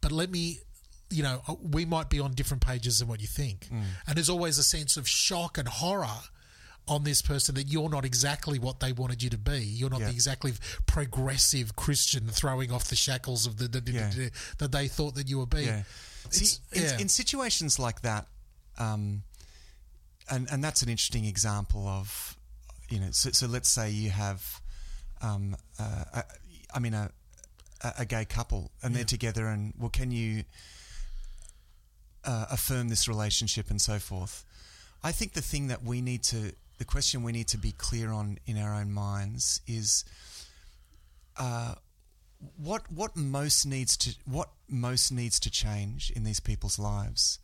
[0.01, 0.61] But let me,
[1.11, 3.67] you know, uh, we might be on different pages than what you think.
[4.07, 6.07] And there's always a sense of shock and horror
[6.87, 9.59] on this person that you're not exactly what they wanted you to be.
[9.59, 10.07] You're not Yeah.
[10.07, 10.53] the exactly
[10.85, 14.29] progressive Christian throwing off the shackles of the, the, the- Yeah.
[14.59, 15.67] that they thought that you were being.
[15.67, 15.83] Yeah.
[16.29, 18.27] See, in, in situations like that,
[18.77, 19.23] um,
[20.29, 22.35] and and that's an interesting example of,
[22.89, 24.61] you know, so, so let's say you have,
[25.21, 26.23] um, uh, a,
[26.73, 27.09] I mean, a,
[27.81, 30.43] a a gay couple, and they're together, and well, can you
[32.25, 34.43] uh, affirm this relationship and so forth?
[35.03, 38.11] I think the thing that we need to, the question we need to be clear
[38.11, 40.03] on in our own minds is
[41.37, 41.75] uh,
[42.57, 47.39] what what most needs to what most needs to change in these people's lives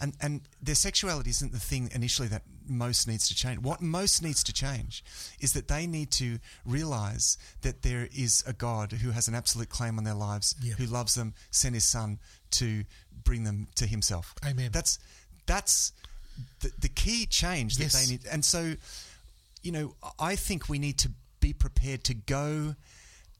[0.00, 4.22] and and their sexuality isn't the thing initially that most needs to change what most
[4.22, 5.02] needs to change
[5.40, 9.68] is that they need to realize that there is a god who has an absolute
[9.70, 10.74] claim on their lives Yeah.
[10.74, 12.18] who loves them sent his son
[12.52, 12.84] to
[13.24, 14.70] bring them to himself Amen.
[14.72, 14.98] that's
[15.46, 15.92] that's
[16.60, 18.06] the, the key change that Yes.
[18.06, 18.74] they need and so
[19.62, 21.10] you know, I think we need to
[21.40, 22.76] be prepared to go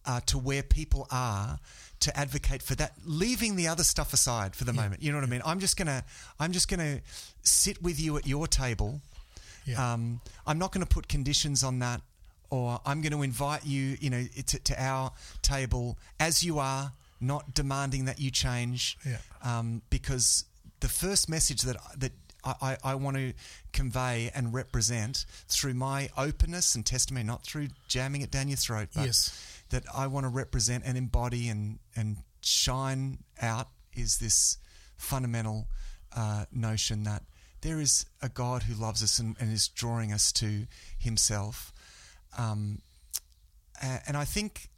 [0.05, 1.61] uh, to where people are
[2.01, 5.01] to advocate for that, leaving the other stuff aside for the moment.
[5.03, 5.43] You know what I mean?
[5.45, 6.05] I'm just gonna,
[6.41, 7.01] I'm just gonna
[7.43, 9.01] sit with you at your table.
[9.65, 9.93] Yeah.
[9.93, 12.01] Um, I'm not going to put conditions on that,
[12.51, 16.93] or I'm going to invite you, you know, to, to our table as you are,
[17.21, 18.97] not demanding that you change.
[19.07, 19.19] Yeah.
[19.45, 20.45] Um, because
[20.81, 22.13] the first message that that
[22.49, 23.33] I, I, I want to
[23.73, 28.89] convey and represent through my openness and testimony, not through jamming it down your throat,
[28.95, 29.63] but Yes.
[29.71, 34.59] that I want to represent and embody and, and shine out is this
[34.97, 35.69] fundamental
[36.17, 37.23] uh, notion that
[37.61, 40.67] there is a God who loves us and, and is drawing us to
[40.99, 41.73] Himself.
[42.37, 42.81] Um,
[43.81, 44.69] and I think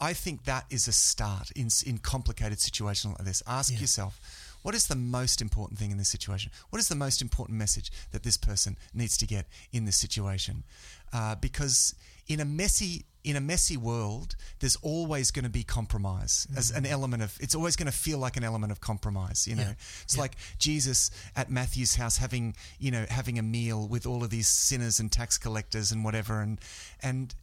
[0.00, 3.42] I think that is a start in in complicated situations like this.
[3.46, 3.78] Ask Yeah.
[3.80, 4.20] yourself,
[4.62, 6.50] what is the most important thing in this situation?
[6.70, 10.64] What is the most important message that this person needs to get in this situation?
[11.12, 11.94] Uh, because
[12.28, 16.84] in a messy in a messy world, there's always going to be compromise as an
[16.84, 17.36] element of.
[17.40, 19.46] It's always going to feel like an element of compromise.
[19.46, 19.74] You know, Yeah.
[20.02, 20.22] it's Yeah.
[20.22, 24.48] like Jesus at Matthew's house having you know having a meal with all of these
[24.48, 26.60] sinners and tax collectors and whatever, and
[27.00, 27.34] and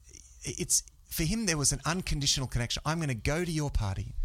[0.44, 2.82] it's for him there was an unconditional connection.
[2.86, 4.16] I'm going to go to your party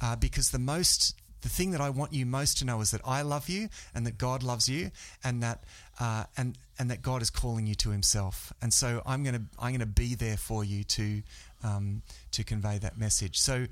[0.00, 1.14] uh, because the most
[1.44, 4.04] the thing that I want you most to know is that I love you and
[4.06, 4.90] that God loves you
[5.22, 5.62] and that
[6.00, 8.52] uh, and and that God is calling you to Himself.
[8.62, 11.22] And so I'm going to I'm going to be there for you to
[11.62, 13.38] um, to convey that message.
[13.38, 13.66] So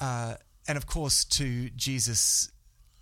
[0.00, 0.34] uh,
[0.68, 2.50] and of course to Jesus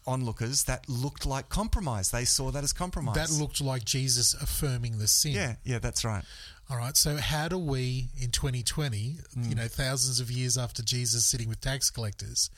[0.06, 2.10] onlookers that looked like compromise.
[2.10, 3.14] They saw that as compromise.
[3.14, 5.32] That looked like Jesus affirming the sin.
[5.32, 6.24] yeah, yeah, that's right.
[6.70, 6.96] All right.
[6.96, 9.48] So, how do we in 2020, Mm.
[9.48, 12.50] you know, thousands of years after Jesus sitting with tax collectors,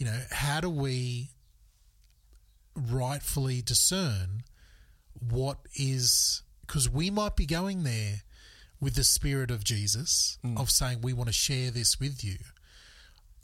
[0.00, 1.30] you know, how do we
[2.74, 4.42] rightfully discern
[5.20, 8.22] what is, because we might be going there
[8.80, 10.58] with the spirit of Jesus, Mm.
[10.58, 12.38] of saying, we want to share this with you.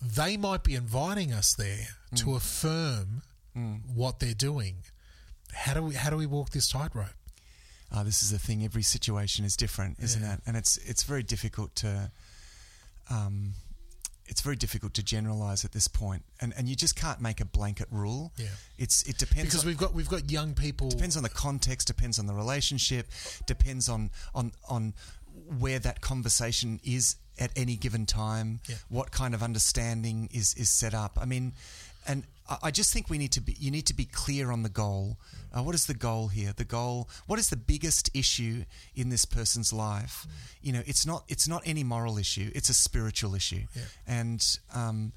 [0.00, 2.36] They might be inviting us there to Mm.
[2.36, 3.22] affirm
[3.86, 4.84] what they're doing.
[5.52, 7.14] How do we how do we walk this tightrope?
[7.90, 8.64] uh, this is the thing.
[8.64, 10.34] Every situation is different, isn't Yeah.
[10.34, 10.40] it?
[10.46, 12.10] And it's it's very difficult to,
[13.08, 13.54] um,
[14.28, 17.44] it's very difficult to generalize at this point, and and you just can't make a
[17.44, 18.32] blanket rule.
[18.36, 18.46] Yeah.
[18.78, 21.86] it's it depends Because on, we've got we've got young people depends on the context,
[21.86, 23.08] depends on the relationship,
[23.46, 24.94] depends on on on
[25.58, 28.76] where that conversation is at any given time, Yeah.
[28.88, 31.18] what kind of understanding is is set up.
[31.20, 31.52] I mean,
[32.06, 32.24] and
[32.62, 35.18] I just think we need to be you need to be clear on the goal.
[35.52, 36.52] Uh, what is the goal here?
[36.56, 37.08] The goal.
[37.26, 40.26] What is the biggest issue in this person's life?
[40.62, 42.50] You know, it's not it's not any moral issue.
[42.54, 43.82] It's a spiritual issue, Yeah.
[44.06, 45.12] and um,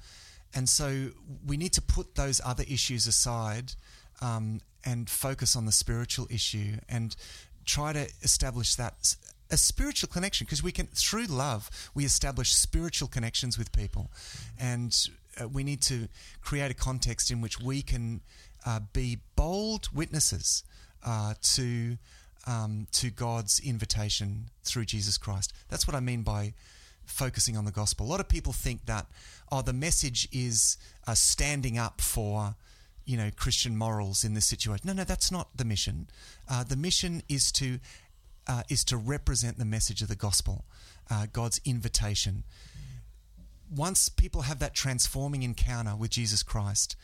[0.54, 1.10] and so
[1.46, 3.74] we need to put those other issues aside
[4.20, 7.14] um, and focus on the spiritual issue and
[7.64, 9.14] try to establish that
[9.52, 14.10] a spiritual connection because we can through love we establish spiritual connections with people
[14.58, 15.08] and
[15.40, 16.08] uh, we need to
[16.40, 18.20] create a context in which we can
[18.66, 20.64] uh, be bold witnesses
[21.04, 21.96] uh, to
[22.46, 25.52] um, to God's invitation through Jesus Christ.
[25.68, 26.54] That's what I mean by
[27.04, 28.06] focusing on the gospel.
[28.06, 29.06] A lot of people think that
[29.52, 32.54] oh, the message is uh, standing up for
[33.04, 34.86] you know Christian morals in this situation.
[34.86, 36.08] No, no, that's not the mission.
[36.48, 37.78] Uh, the mission is to
[38.68, 40.64] is to represent the message of the gospel,
[41.32, 42.42] God's invitation.
[43.70, 46.96] Once people have that transforming encounter with Jesus Christ,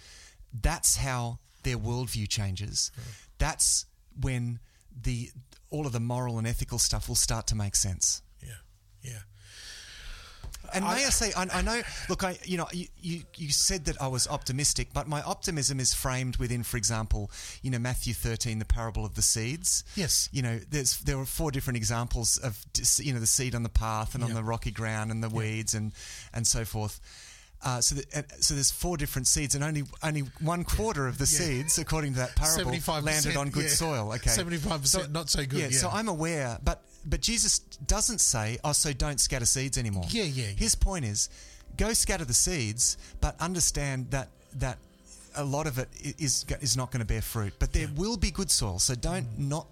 [0.52, 2.90] that's how their worldview changes.
[3.38, 3.86] That's
[4.20, 4.58] when
[5.02, 5.30] the
[5.70, 8.22] all of the moral and ethical stuff will start to make sense.
[8.42, 8.54] Yeah,
[9.02, 9.18] yeah.
[10.74, 11.80] And may I, I say, I, I, know.
[12.08, 15.80] Look, I you know you, you, you said that I was optimistic, but my optimism
[15.80, 17.30] is framed within, for example,
[17.62, 19.84] you know Matthew thirteen, the parable of the seeds.
[19.94, 20.28] Yes.
[20.32, 22.58] You know, there's there were four different examples of
[22.98, 24.30] you know the seed on the path and yep.
[24.30, 25.36] on the rocky ground and the yep.
[25.36, 25.92] weeds and
[26.32, 27.00] and so forth.
[27.62, 31.18] Uh, so, the, uh, so there's four different seeds, and only only one quarter of
[31.18, 31.46] the yeah.
[31.46, 33.68] seeds, according to that parable, landed on good yeah.
[33.70, 34.12] soil.
[34.12, 35.60] Okay, seventy-five percent, not so good.
[35.60, 40.04] Yeah, so I'm aware, but but Jesus doesn't say, "Oh, so don't scatter seeds anymore."
[40.08, 40.44] Yeah, yeah.
[40.44, 41.28] His point is,
[41.76, 44.78] go scatter the seeds, but understand that that
[45.34, 45.88] a lot of it
[46.18, 47.54] is is not going to bear fruit.
[47.58, 49.48] But there will be good soil, so don't mm.
[49.48, 49.66] not,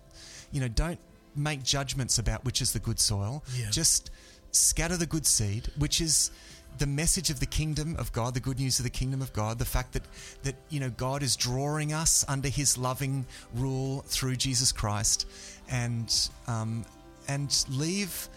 [0.52, 0.98] you know, don't
[1.36, 3.44] make judgments about which is the good soil.
[3.70, 4.10] Just
[4.52, 6.30] scatter the good seed, which is
[6.78, 9.58] the message of the kingdom of God, the good news of the kingdom of God,
[9.58, 10.02] the fact that
[10.42, 15.26] that you know God is drawing us under His loving rule through Jesus Christ,
[15.70, 16.12] and
[16.46, 16.84] um,
[17.28, 18.28] and leave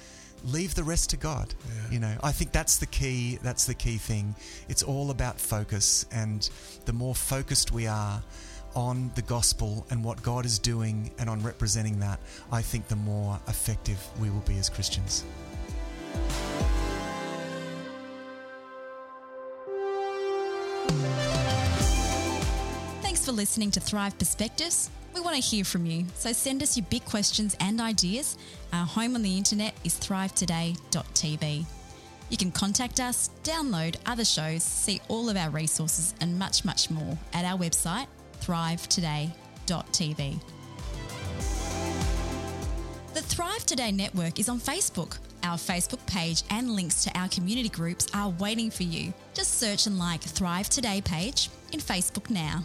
[0.46, 1.54] leave the rest to God.
[1.66, 1.92] Yeah.
[1.92, 3.40] You know, I think that's the key.
[3.42, 4.36] That's the key thing.
[4.70, 6.50] It's all about focus, and
[6.86, 8.22] the more focused we are
[8.76, 12.20] on the gospel and what God is doing, and on representing that,
[12.52, 15.24] I think the more effective we will be as Christians.
[23.28, 24.90] For listening to Thrive Perspectives.
[25.14, 28.38] We want to hear from you, so send us your big questions and ideas.
[28.72, 31.66] Our home on the internet is thrivetoday.tv.
[32.30, 36.90] You can contact us, download other shows, see all of our resources, and much, much
[36.90, 38.08] more at our website,
[38.40, 40.42] thrivetoday.tv.
[43.14, 45.18] The Thrive Today network is on Facebook.
[45.44, 49.14] Our Facebook page and links to our community groups are waiting for you.
[49.34, 52.64] Just search and like Thrive Today page in Facebook now.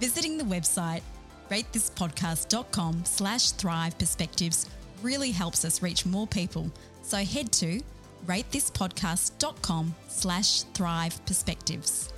[0.00, 1.02] Visiting the website
[1.50, 4.68] ratethispodcast.com slash thrive perspectives
[5.02, 6.70] really helps us reach more people.
[7.02, 7.80] So head to
[8.26, 12.12] ratethispodcast.com slash thrive perspectives.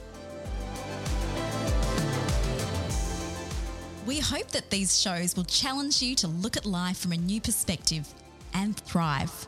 [4.07, 7.43] We hope that these shows will challenge you to look at life from a new
[7.43, 8.09] perspective
[8.55, 9.47] and thrive.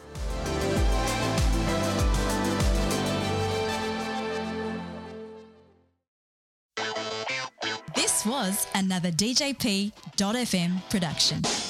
[8.20, 11.69] This was another DJP.FM production.